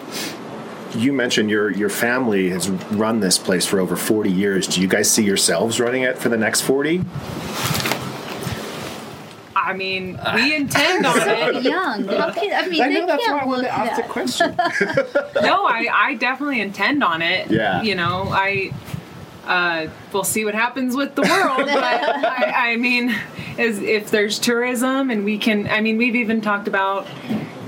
[0.95, 4.65] You mentioned your your family has run this place for over forty years.
[4.67, 7.03] Do you guys see yourselves running it for the next forty?
[9.65, 11.63] I mean, we intend on so it.
[11.63, 12.05] young.
[12.07, 14.07] How can- I mean, they can't look that.
[14.09, 14.55] question.
[15.41, 17.51] No, I, I definitely intend on it.
[17.51, 17.81] Yeah.
[17.81, 18.71] You know, I
[19.45, 23.15] uh, we'll see what happens with the world, but I, I mean,
[23.57, 27.05] is if there's tourism and we can, I mean, we've even talked about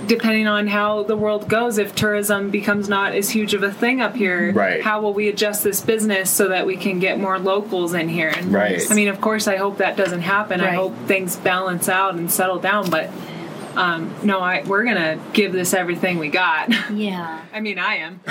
[0.07, 4.01] depending on how the world goes, if tourism becomes not as huge of a thing
[4.01, 4.81] up here, Right.
[4.81, 8.33] how will we adjust this business so that we can get more locals in here?
[8.35, 8.81] And Right.
[8.89, 10.61] I mean, of course, I hope that doesn't happen.
[10.61, 13.09] I hope things balance out and settle down, but.
[13.77, 16.73] Um, no, I we're gonna give this everything we got.
[16.97, 17.45] Yeah.
[17.53, 18.19] I mean, I am.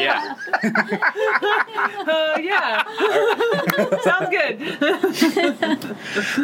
[0.00, 0.34] Yeah.
[2.00, 2.82] Uh, yeah.
[4.02, 4.58] Sounds good.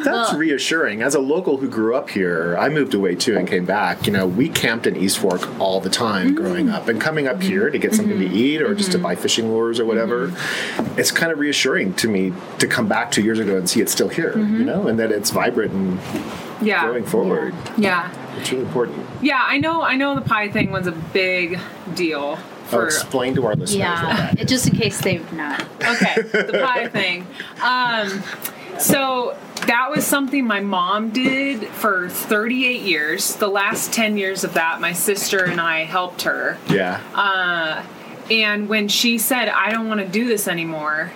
[0.04, 1.02] That's reassuring.
[1.02, 4.06] As a local who grew up here, I moved away too and came back.
[4.06, 6.36] You know, we camped in East Fork all the time mm.
[6.36, 8.36] growing up, and coming up here to get something to mm-hmm.
[8.36, 9.04] eat or just to mm-hmm.
[9.04, 11.00] buy fishing lures or whatever, mm-hmm.
[11.00, 13.92] it's kind of reassuring to me to come back two years ago and see it's
[13.92, 14.36] still here.
[14.36, 15.98] You know, and that it's vibrant and
[16.60, 16.86] Yeah.
[16.86, 17.54] going forward.
[17.76, 18.10] Yeah.
[18.38, 19.06] It's really important.
[19.22, 21.58] Yeah, I know I know the pie thing was a big
[21.94, 22.36] deal
[22.66, 24.16] for explain to our listeners Yeah.
[24.32, 24.48] that is.
[24.48, 25.60] Just in case they've not.
[25.82, 27.26] Okay, the pie thing.
[27.62, 28.22] Um
[28.78, 29.36] so
[29.66, 33.34] that was something my mom did for 38 years.
[33.36, 36.58] The last 10 years of that, my sister and I helped her.
[36.68, 37.00] Yeah.
[37.14, 37.82] Uh,
[38.30, 41.10] And when she said, I don't want to do this anymore,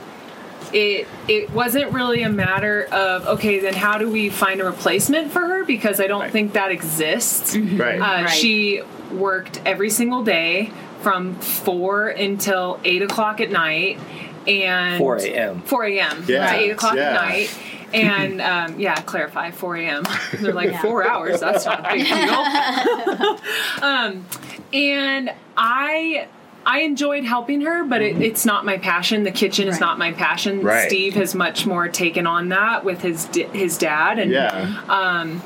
[0.72, 5.32] it it wasn't really a matter of okay, then how do we find a replacement
[5.32, 5.64] for her?
[5.64, 6.32] Because I don't Right.
[6.32, 7.56] think that exists.
[7.56, 7.98] Right.
[8.00, 8.28] Uh, Right.
[8.30, 10.70] She worked every single day
[11.02, 13.98] from four until eight o'clock at night,
[14.46, 15.62] and 4 a.m.
[15.62, 16.24] 4 a.m.
[16.28, 16.52] Yeah.
[16.52, 17.02] to 8 o'clock Yeah.
[17.08, 17.58] at night.
[17.92, 18.40] And
[18.74, 20.04] um, yeah, clarify 4 a.m.
[20.34, 20.82] They're like Yeah.
[20.82, 21.40] four hours.
[21.40, 23.38] That's not a big deal.
[23.82, 24.26] um,
[24.72, 26.28] and I
[26.66, 29.24] I enjoyed helping her, but it, it's not my passion.
[29.24, 30.62] The kitchen is not my passion.
[30.62, 30.86] Right.
[30.88, 34.82] Steve has much more taken on that with his his dad, and yeah.
[34.88, 35.42] Um,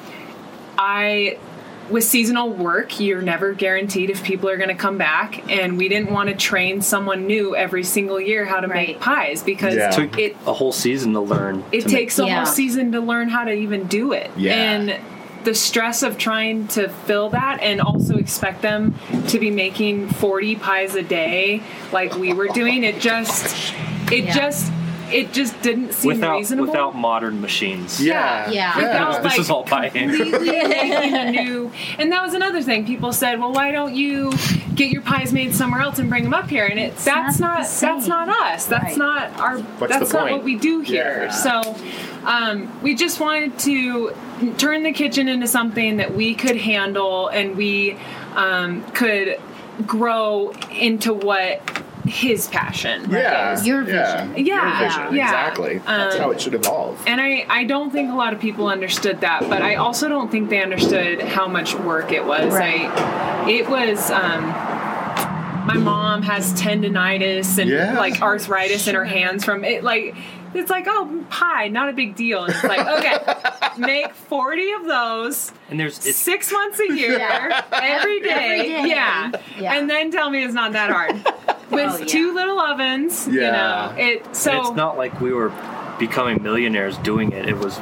[0.78, 1.38] I
[1.90, 5.86] with seasonal work, you're never guaranteed if people are going to come back, and we
[5.90, 8.88] didn't want to train someone new every single year how to Right.
[8.88, 9.90] make pies because Yeah.
[9.90, 11.62] Took it a whole season to learn.
[11.72, 12.36] it to takes a Yeah.
[12.36, 14.30] whole season to learn how to even do it.
[14.34, 14.54] Yeah.
[14.54, 14.94] And
[15.44, 18.94] the stress of trying to fill that and also expect them
[19.28, 23.72] to be making 40 pies a day like we were doing, it just
[24.10, 24.34] it Yeah.
[24.34, 24.72] just
[25.12, 26.66] it just didn't seem without reasonable.
[26.72, 28.02] without modern machines.
[28.02, 28.50] yeah.
[28.50, 28.74] Yeah.
[28.76, 30.16] Without, This like, is all by hand.
[30.16, 34.32] completely making a new and that was another thing people said well why don't you
[34.74, 37.60] get your pies made somewhere else and bring them up here and it that's not
[37.60, 38.96] not, that's not us that's Right.
[38.96, 41.30] not our What's that's not what we do here Yeah.
[41.30, 41.76] so
[42.26, 44.14] um, we just wanted to
[44.58, 47.96] turn the kitchen into something that we could handle and we
[48.34, 49.40] um, could
[49.86, 51.60] grow into what
[52.06, 53.54] his passion Yeah.
[53.54, 53.66] is.
[53.66, 54.34] Your vision.
[54.36, 54.78] Yeah.
[54.80, 55.14] Your vision.
[55.16, 55.24] Yeah.
[55.24, 55.78] Exactly.
[55.78, 57.02] That's Um, how it should evolve.
[57.06, 60.30] And I, I don't think a lot of people understood that, but I also don't
[60.30, 62.52] think they understood how much work it was.
[62.52, 62.90] Right.
[62.90, 64.44] I, it was, um,
[65.66, 67.98] my mom has tendonitis and Yeah.
[67.98, 69.82] like arthritis in her hands from it.
[69.82, 70.14] Like,
[70.54, 72.44] it's like, oh, pie, not a big deal.
[72.44, 73.18] And it's like, okay,
[73.78, 77.62] make 40 of those And there's it's six months a year, Yeah.
[77.72, 78.30] every day.
[78.30, 78.88] Every day.
[78.88, 79.32] Yeah.
[79.58, 79.74] Yeah.
[79.78, 81.14] And then tell me it's not that hard.
[81.70, 82.04] With Oh, yeah.
[82.04, 83.50] two little ovens, you Yeah.
[83.50, 84.50] know, it, so.
[84.50, 85.50] and it's not like we were
[85.98, 87.48] becoming millionaires doing it.
[87.48, 87.78] It was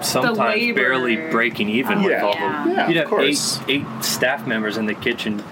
[0.00, 2.22] sometimes barely breaking even Oh, with yeah.
[2.24, 2.64] all Yeah.
[2.64, 3.60] the Yeah, you'd of have course.
[3.68, 5.42] eight eight staff members in the kitchen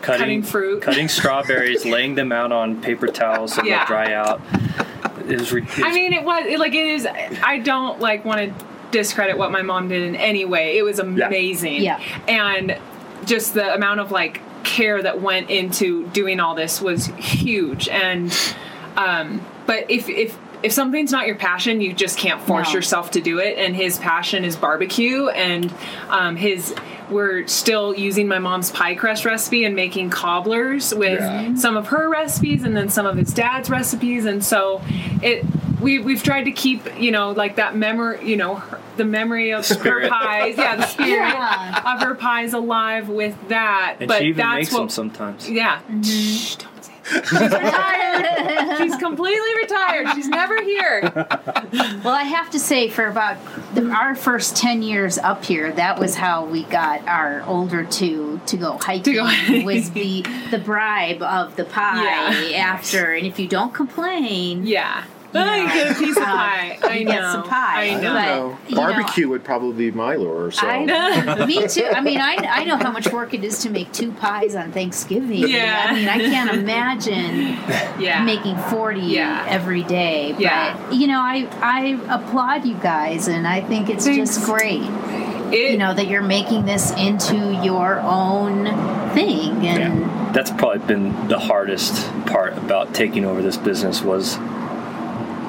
[0.00, 0.82] cutting, Cutting fruit.
[0.82, 3.78] cutting strawberries, laying them out on paper towels so Yeah.
[3.78, 4.40] they'll dry out.
[5.30, 7.06] It was, re- it I mean, it was it, like it is.
[7.06, 10.76] I don't like want to discredit what my mom did in any way.
[10.78, 11.82] It was amazing.
[11.82, 12.00] Yeah.
[12.28, 12.78] And
[13.24, 17.88] just the amount of like care that went into doing all this was huge.
[17.88, 18.32] And
[18.96, 22.74] um, but if if if something's not your passion, you just can't force No.
[22.74, 23.58] yourself to do it.
[23.58, 25.72] And his passion is barbecue, and
[26.08, 26.74] um, his
[27.10, 31.54] we're still using my mom's pie crust recipe and making cobblers with Yeah.
[31.54, 34.24] some of her recipes and then some of his dad's recipes.
[34.24, 34.80] And so
[35.22, 35.44] it
[35.80, 39.52] we we've tried to keep you know like that memory you know her, the memory
[39.52, 41.94] of her pies, yeah, the spirit Yeah.
[41.96, 43.96] of her pies alive with that.
[44.00, 45.48] and but she even that's makes what them sometimes.
[45.50, 45.80] yeah.
[45.90, 46.02] Mm-hmm.
[46.02, 46.71] Shh, don't say that.
[47.04, 48.78] She's retired.
[48.78, 50.08] She's completely retired.
[50.14, 51.00] She's never here.
[52.04, 53.36] Well, I have to say, for about
[53.74, 58.40] the, our first 10 years up here, that was how we got our older two
[58.46, 59.64] to go hiking, go hiking.
[59.64, 62.56] was the, the bribe of the pie Yeah.
[62.58, 63.12] after.
[63.14, 65.04] And if you don't complain, Yeah.
[65.34, 66.78] You I know, get a piece of pie.
[66.82, 67.12] I you know.
[67.12, 67.82] get some pie.
[67.82, 68.12] I I know.
[68.12, 68.58] But, know.
[68.68, 70.50] you know- Barbecue would probably be my lure.
[70.50, 71.46] So I, know.
[71.46, 71.88] me too.
[71.92, 74.72] I mean, I, I know how much work it is to make two pies on
[74.72, 75.48] Thanksgiving.
[75.48, 75.86] Yeah.
[75.88, 77.36] I mean, I can't imagine
[78.02, 78.22] yeah.
[78.24, 79.46] making 40 Yeah.
[79.48, 80.32] every day.
[80.32, 80.90] But, Yeah.
[80.90, 84.34] you know, I, I applaud you guys, and I think it's Thanks.
[84.36, 84.82] just great.
[85.52, 88.64] it, you know that you're making this into your own
[89.14, 90.30] thing and Yeah.
[90.32, 94.36] That's probably been the hardest part about taking over this business was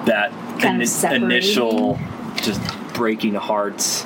[0.06, 2.00] that Kind of initial
[2.38, 2.62] just
[2.94, 4.04] breaking hearts.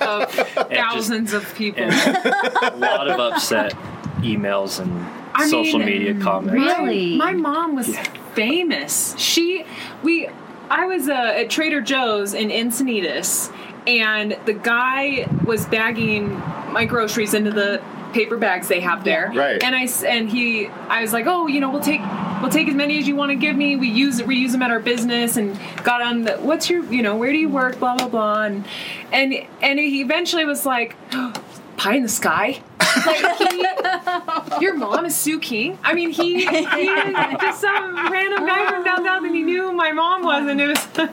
[0.00, 0.30] of
[0.70, 1.84] thousands of people.
[1.84, 3.72] a lot of upset
[4.20, 6.52] emails and I social mean, media comments.
[6.54, 7.16] Really?
[7.16, 7.96] My, my mom was
[8.34, 9.16] famous.
[9.18, 9.64] She,
[10.02, 10.28] we,
[10.68, 13.52] I was uh, at Trader Joe's in Encinitas,
[13.86, 16.34] and the guy was bagging
[16.72, 17.82] my groceries into the
[18.12, 19.30] paper bags they have there.
[19.34, 19.62] Right.
[19.62, 22.00] And I and he, I was like, oh, you know, we'll take.
[22.40, 23.76] We'll take as many as you want to give me.
[23.76, 26.38] We use it, reuse them at our business, and got on the.
[26.38, 27.78] What's your, you know, where do you work?
[27.78, 28.64] Blah blah blah, and
[29.12, 30.96] and and he eventually was like,
[31.76, 32.62] pie in the sky.
[33.06, 35.78] Like he, your mom is Sue King.
[35.82, 36.46] I mean, he, he
[37.40, 41.10] just some random guy from downtown that he knew my mom was, and it was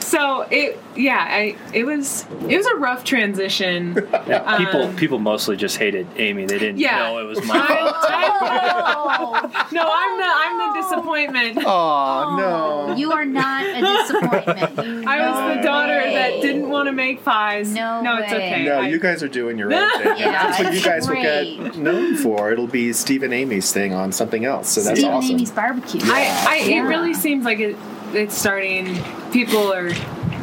[0.04, 0.78] so it.
[0.96, 3.94] Yeah, I it was it was a rough transition.
[4.26, 6.46] Yeah, people Um, people mostly just hated Amy.
[6.46, 6.98] They didn't Yeah.
[6.98, 7.94] know it was my I- fault.
[8.00, 11.58] I- no, I'm the I'm the disappointment.
[11.66, 12.94] Oh no.
[12.96, 16.14] you are not a disappointment You I was the daughter way.
[16.14, 17.72] that didn't want to make pies.
[17.74, 18.64] No no, it's okay.
[18.64, 20.16] No, I- you guys are doing your own thing.
[20.18, 21.23] Yeah, that's what you guys will great.
[21.24, 22.52] Get known for.
[22.52, 24.68] It'll be Stephen and Amy's thing on something else.
[24.70, 25.36] So that's Steve and awesome.
[25.36, 26.84] Amy's barbecue I, I Yeah.
[26.84, 27.76] it really seems like it
[28.12, 28.96] it's starting.
[29.32, 29.88] People are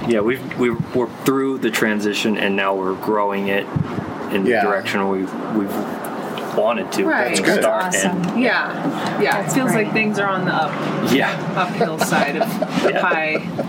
[0.08, 3.66] Yeah, we've we, we're through the transition, and now we're growing it
[4.34, 4.64] in Yeah.
[4.64, 5.76] the direction we've we've
[6.58, 7.06] wanted to.
[7.06, 7.30] Right.
[7.36, 7.64] That's good.
[7.66, 8.22] Awesome.
[8.24, 9.42] And, yeah yeah.
[9.42, 9.86] That's it feels great.
[9.86, 11.32] like things are on the up yeah.
[11.56, 12.50] uphill side of
[12.84, 13.02] the Yeah.
[13.02, 13.68] pie.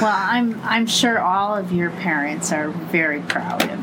[0.00, 3.81] Well, I'm I'm sure all of your parents are very proud of you.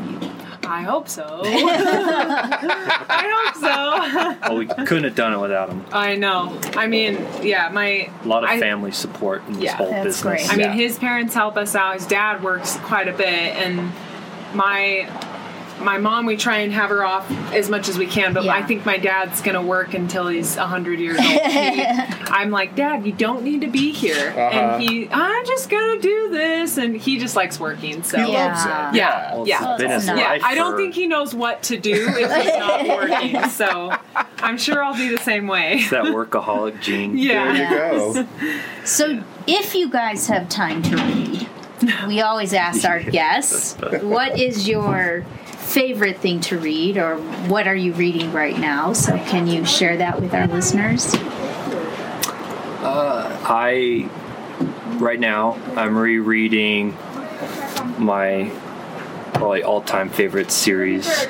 [0.72, 1.42] I hope so.
[1.44, 4.48] I hope so.
[4.48, 5.84] Well, we couldn't have done it without him.
[5.92, 6.56] I know.
[6.76, 10.04] I mean, yeah, my A lot of I- family support in this Yeah, whole that's
[10.22, 10.48] business.
[10.48, 10.52] great.
[10.52, 11.94] I mean, his parents help us out.
[11.94, 13.90] His dad works quite a bit, and
[14.54, 15.08] my
[15.80, 18.32] my mom we try and have her off as much as we can.
[18.32, 18.54] But Yeah.
[18.54, 21.28] I think my dad's gonna work until he's hundred years old.
[21.28, 21.82] He-
[22.30, 24.40] I'm like, Dad, you don't need to be here, Uh-huh.
[24.40, 28.02] and he, I'm just gonna do this, and he just likes working.
[28.02, 28.90] So He loves Yeah.
[28.90, 28.94] it.
[28.96, 29.44] Yeah.
[29.44, 29.72] Yeah.
[29.74, 32.16] it's been his Yeah, yeah, I don't for- think he knows what to do if
[32.16, 33.48] he's not working.
[33.50, 33.92] So
[34.38, 35.74] I'm sure I'll be the same way.
[35.80, 37.18] It's that workaholic gene.
[37.18, 37.52] Yeah.
[37.52, 38.26] There you go.
[38.84, 41.48] So, if you guys have time to read,
[42.08, 45.24] we always ask our guests, what is your
[45.70, 47.16] favorite thing to read, or
[47.48, 48.92] what are you reading right now?
[48.92, 51.14] So, can you share that with our listeners?
[53.52, 54.08] I
[54.98, 56.96] right now I'm rereading
[57.98, 58.52] my
[59.34, 61.26] probably all-time favorite series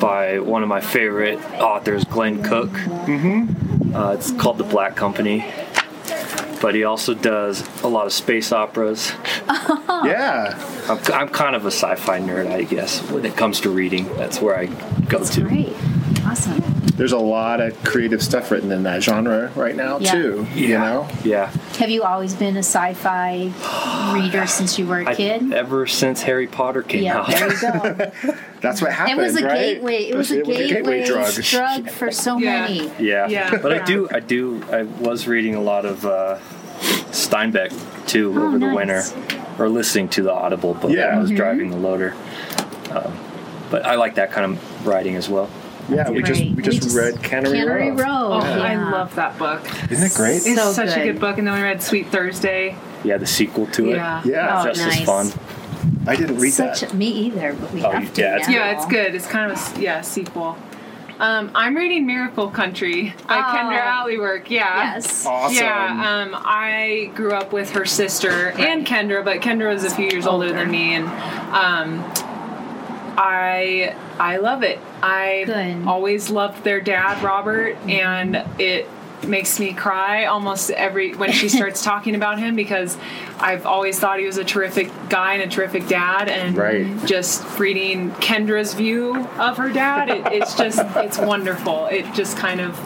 [0.00, 2.70] by one of my favorite authors, Glenn Cook.
[2.70, 3.94] Mm-hmm.
[3.94, 5.44] Uh, it's called The Black Company.
[6.60, 9.12] But he also does a lot of space operas.
[10.02, 10.56] Yeah.
[10.88, 14.06] I'm, I'm kind of a sci-fi nerd, I guess, when it comes to reading.
[14.16, 14.64] That's where I
[15.10, 15.42] go to.
[15.42, 15.74] Great.
[16.24, 16.79] Awesome.
[17.00, 20.12] There's a lot of creative stuff written in that genre right now Yeah.
[20.12, 20.46] too.
[20.54, 20.78] You Yeah.
[20.84, 21.08] know?
[21.24, 21.48] Yeah,
[21.78, 23.50] Have you always been a sci fi
[24.12, 25.50] reader since you were a kid?
[25.54, 27.26] ever since Harry Potter came yeah, out.
[27.28, 28.10] there you go.
[28.60, 29.18] That's what happened.
[29.18, 29.54] It was a right?
[29.56, 29.96] gateway.
[30.10, 31.32] It was a gateway, drug.
[31.42, 32.60] drug for so Yeah.
[32.68, 32.90] many.
[32.98, 33.28] Yeah.
[33.28, 33.56] Yeah.
[33.62, 36.36] But I do, I do, I was reading a lot of uh,
[37.12, 37.72] Steinbeck
[38.06, 38.76] too Oh, over the nice.
[38.76, 39.02] winter,
[39.58, 41.06] or listening to the Audible book Yeah.
[41.14, 41.36] I was Mm-hmm.
[41.36, 42.12] driving the loader.
[42.90, 43.12] Um,
[43.70, 45.48] but I like that kind of writing as well.
[45.88, 47.96] Yeah, we just we just read Cannery, Cannery Row.
[47.96, 48.32] Row.
[48.34, 48.62] Oh, yeah.
[48.62, 49.62] I love that book.
[49.90, 50.36] Isn't it great?
[50.36, 51.12] It's So such a good.
[51.14, 51.38] good book.
[51.38, 52.76] And then we read Sweet Thursday.
[53.02, 53.96] Yeah, the sequel to it.
[53.96, 54.22] Yeah.
[54.24, 54.60] Yeah.
[54.62, 55.00] Oh, Just nice.
[55.00, 55.32] as fun.
[56.06, 56.94] I didn't read Such that.
[56.94, 58.20] me either, but we Oh, have to.
[58.20, 58.54] yeah, it's now.
[58.54, 59.14] Yeah, it's good.
[59.14, 60.56] It's kind of a s- yeah sequel.
[61.18, 63.42] Um, I'm reading Miracle Country by Oh.
[63.54, 64.48] Kendra Atleework.
[64.48, 64.94] Yeah.
[64.94, 65.26] Yes.
[65.26, 65.56] Awesome.
[65.56, 70.06] Yeah, um, I grew up with her sister and Kendra, but Kendra was a few
[70.06, 70.58] years older, Older.
[70.58, 71.06] than me, and
[71.54, 72.04] um,
[73.16, 74.78] I I love it.
[75.02, 75.86] I Good.
[75.86, 77.90] always loved their dad, Robert, mm-hmm.
[77.90, 78.86] and it
[79.26, 82.96] makes me cry almost every when she starts talking about him because
[83.38, 87.04] I've always thought he was a terrific guy and a terrific dad, and Right.
[87.06, 91.86] just reading Kendra's view of her dad, it, it's just it's wonderful.
[91.86, 92.78] It just kind of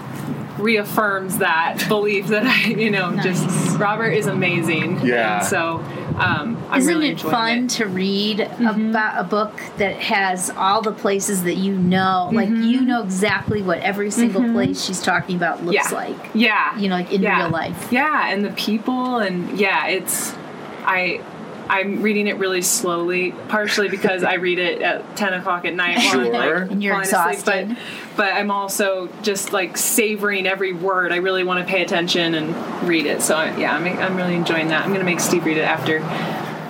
[0.64, 3.24] reaffirms that belief that I, you know, Nice.
[3.24, 5.00] just Robert is amazing.
[5.04, 5.38] Yeah.
[5.38, 5.76] And so
[6.16, 7.70] um, I'm Isn't really it fun it.
[7.70, 8.90] to read mm-hmm.
[8.90, 12.62] about a book that has all the places that you know, like mm-hmm.
[12.62, 14.54] you know exactly what every single mm-hmm.
[14.54, 15.96] place she's talking about looks Yeah.
[15.96, 16.30] like.
[16.34, 16.78] Yeah.
[16.78, 17.42] You know, like in yeah.
[17.42, 17.92] real life.
[17.92, 20.34] Yeah, and the people and yeah, it's
[20.86, 21.20] I
[21.68, 25.96] I'm reading it really slowly, partially because I read it at ten o'clock at night
[25.98, 26.32] while I'm Sure.
[26.60, 27.68] like And you're falling exhausted.
[27.68, 27.78] but
[28.16, 31.10] but I'm also just like savoring every word.
[31.12, 33.22] I really want to pay attention and read it.
[33.22, 34.84] So I, yeah, I'm I'm really enjoying that.
[34.84, 36.00] I'm gonna make Steve read it after.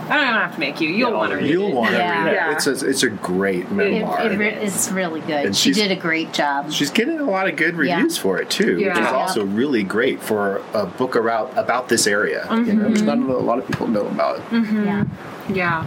[0.08, 0.88] I don't have to make you.
[0.88, 1.50] You'll Yeah, want to read it.
[1.50, 1.74] You'll it.
[1.74, 2.24] want to Yeah.
[2.24, 2.34] read it.
[2.34, 2.52] Yeah.
[2.52, 4.20] It's a it's a great It, memoir.
[4.22, 5.46] it re- it's really good.
[5.46, 6.70] And she she's- did a great job.
[6.70, 7.96] She's getting a lot of good Yeah.
[7.96, 9.10] reviews for it too, which is Yeah.
[9.12, 12.46] also really great for a book about about this area.
[12.50, 13.06] You know, which mm-hmm.
[13.28, 14.38] not a lot of people know about.
[14.50, 14.84] Mm-hmm.
[14.84, 15.04] Yeah.
[15.52, 15.84] Yeah.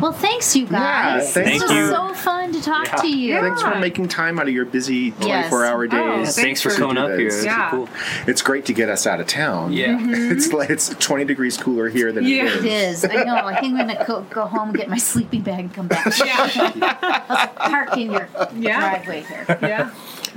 [0.00, 1.32] Well, thanks, you guys.
[1.32, 2.96] thank this was so fun to talk Yeah.
[2.96, 3.28] to you.
[3.34, 3.40] Yeah.
[3.42, 6.34] Thanks for making time out of your busy 24 hour Oh, days.
[6.34, 7.24] thanks Thanks for for- coming up here.
[7.24, 7.36] this.
[7.36, 7.70] This Yeah.
[7.70, 7.88] cool.
[8.26, 9.72] It's great to get us out of town.
[9.72, 9.98] Yeah.
[10.38, 12.44] It's like it's 20 degrees cooler here than Yeah.
[12.44, 13.04] it It is.
[13.04, 13.10] is.
[13.10, 13.36] I know.
[13.46, 16.06] I think I'm gonna go, go home, get my sleeping bag, and come back.
[16.24, 17.46] Yeah.
[17.56, 18.80] Park in your Yeah.
[18.80, 19.58] driveway here.
[19.62, 19.90] yeah.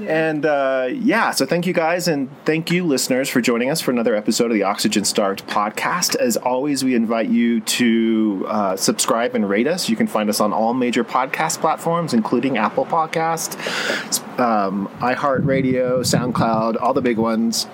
[0.08, 3.92] And uh, yeah, so thank you guys, and thank you, listeners, for joining us for
[3.92, 6.16] another episode of the Oxygen Starved podcast.
[6.16, 9.90] As always, we invite you to uh, subscribe and rate us.
[9.90, 13.60] You can find us on all major podcast platforms, including Apple Podcast,
[14.40, 17.68] um, iHeartRadio, SoundCloud, all the big ones.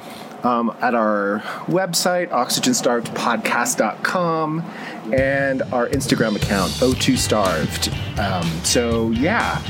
[0.43, 4.61] Um, at our website, oxygenstarvedpodcast.com,
[5.13, 7.93] and our Instagram account, O2Starved.
[8.19, 9.61] Um, so, yeah,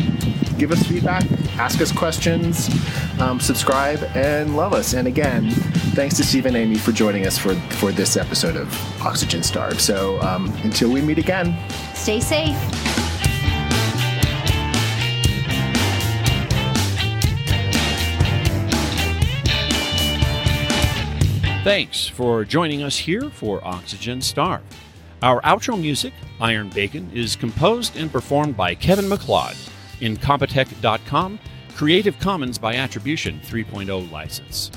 [0.58, 1.24] give us feedback,
[1.58, 2.70] ask us questions,
[3.20, 4.94] um, subscribe, and love us.
[4.94, 5.52] And again,
[5.96, 9.82] thanks to Steve and Amy for joining us for, for this episode of Oxygen Starved.
[9.82, 11.58] So, um, until we meet again,
[11.94, 12.56] Stay safe.
[21.64, 24.64] Thanks for joining us here for Oxygen Starved.
[25.24, 29.56] Our outro music, Iron Bacon, is composed and performed by Kevin MacLeod
[30.00, 31.40] in Compotech.com,
[31.76, 34.70] Creative Commons by Attribution 3.0 license.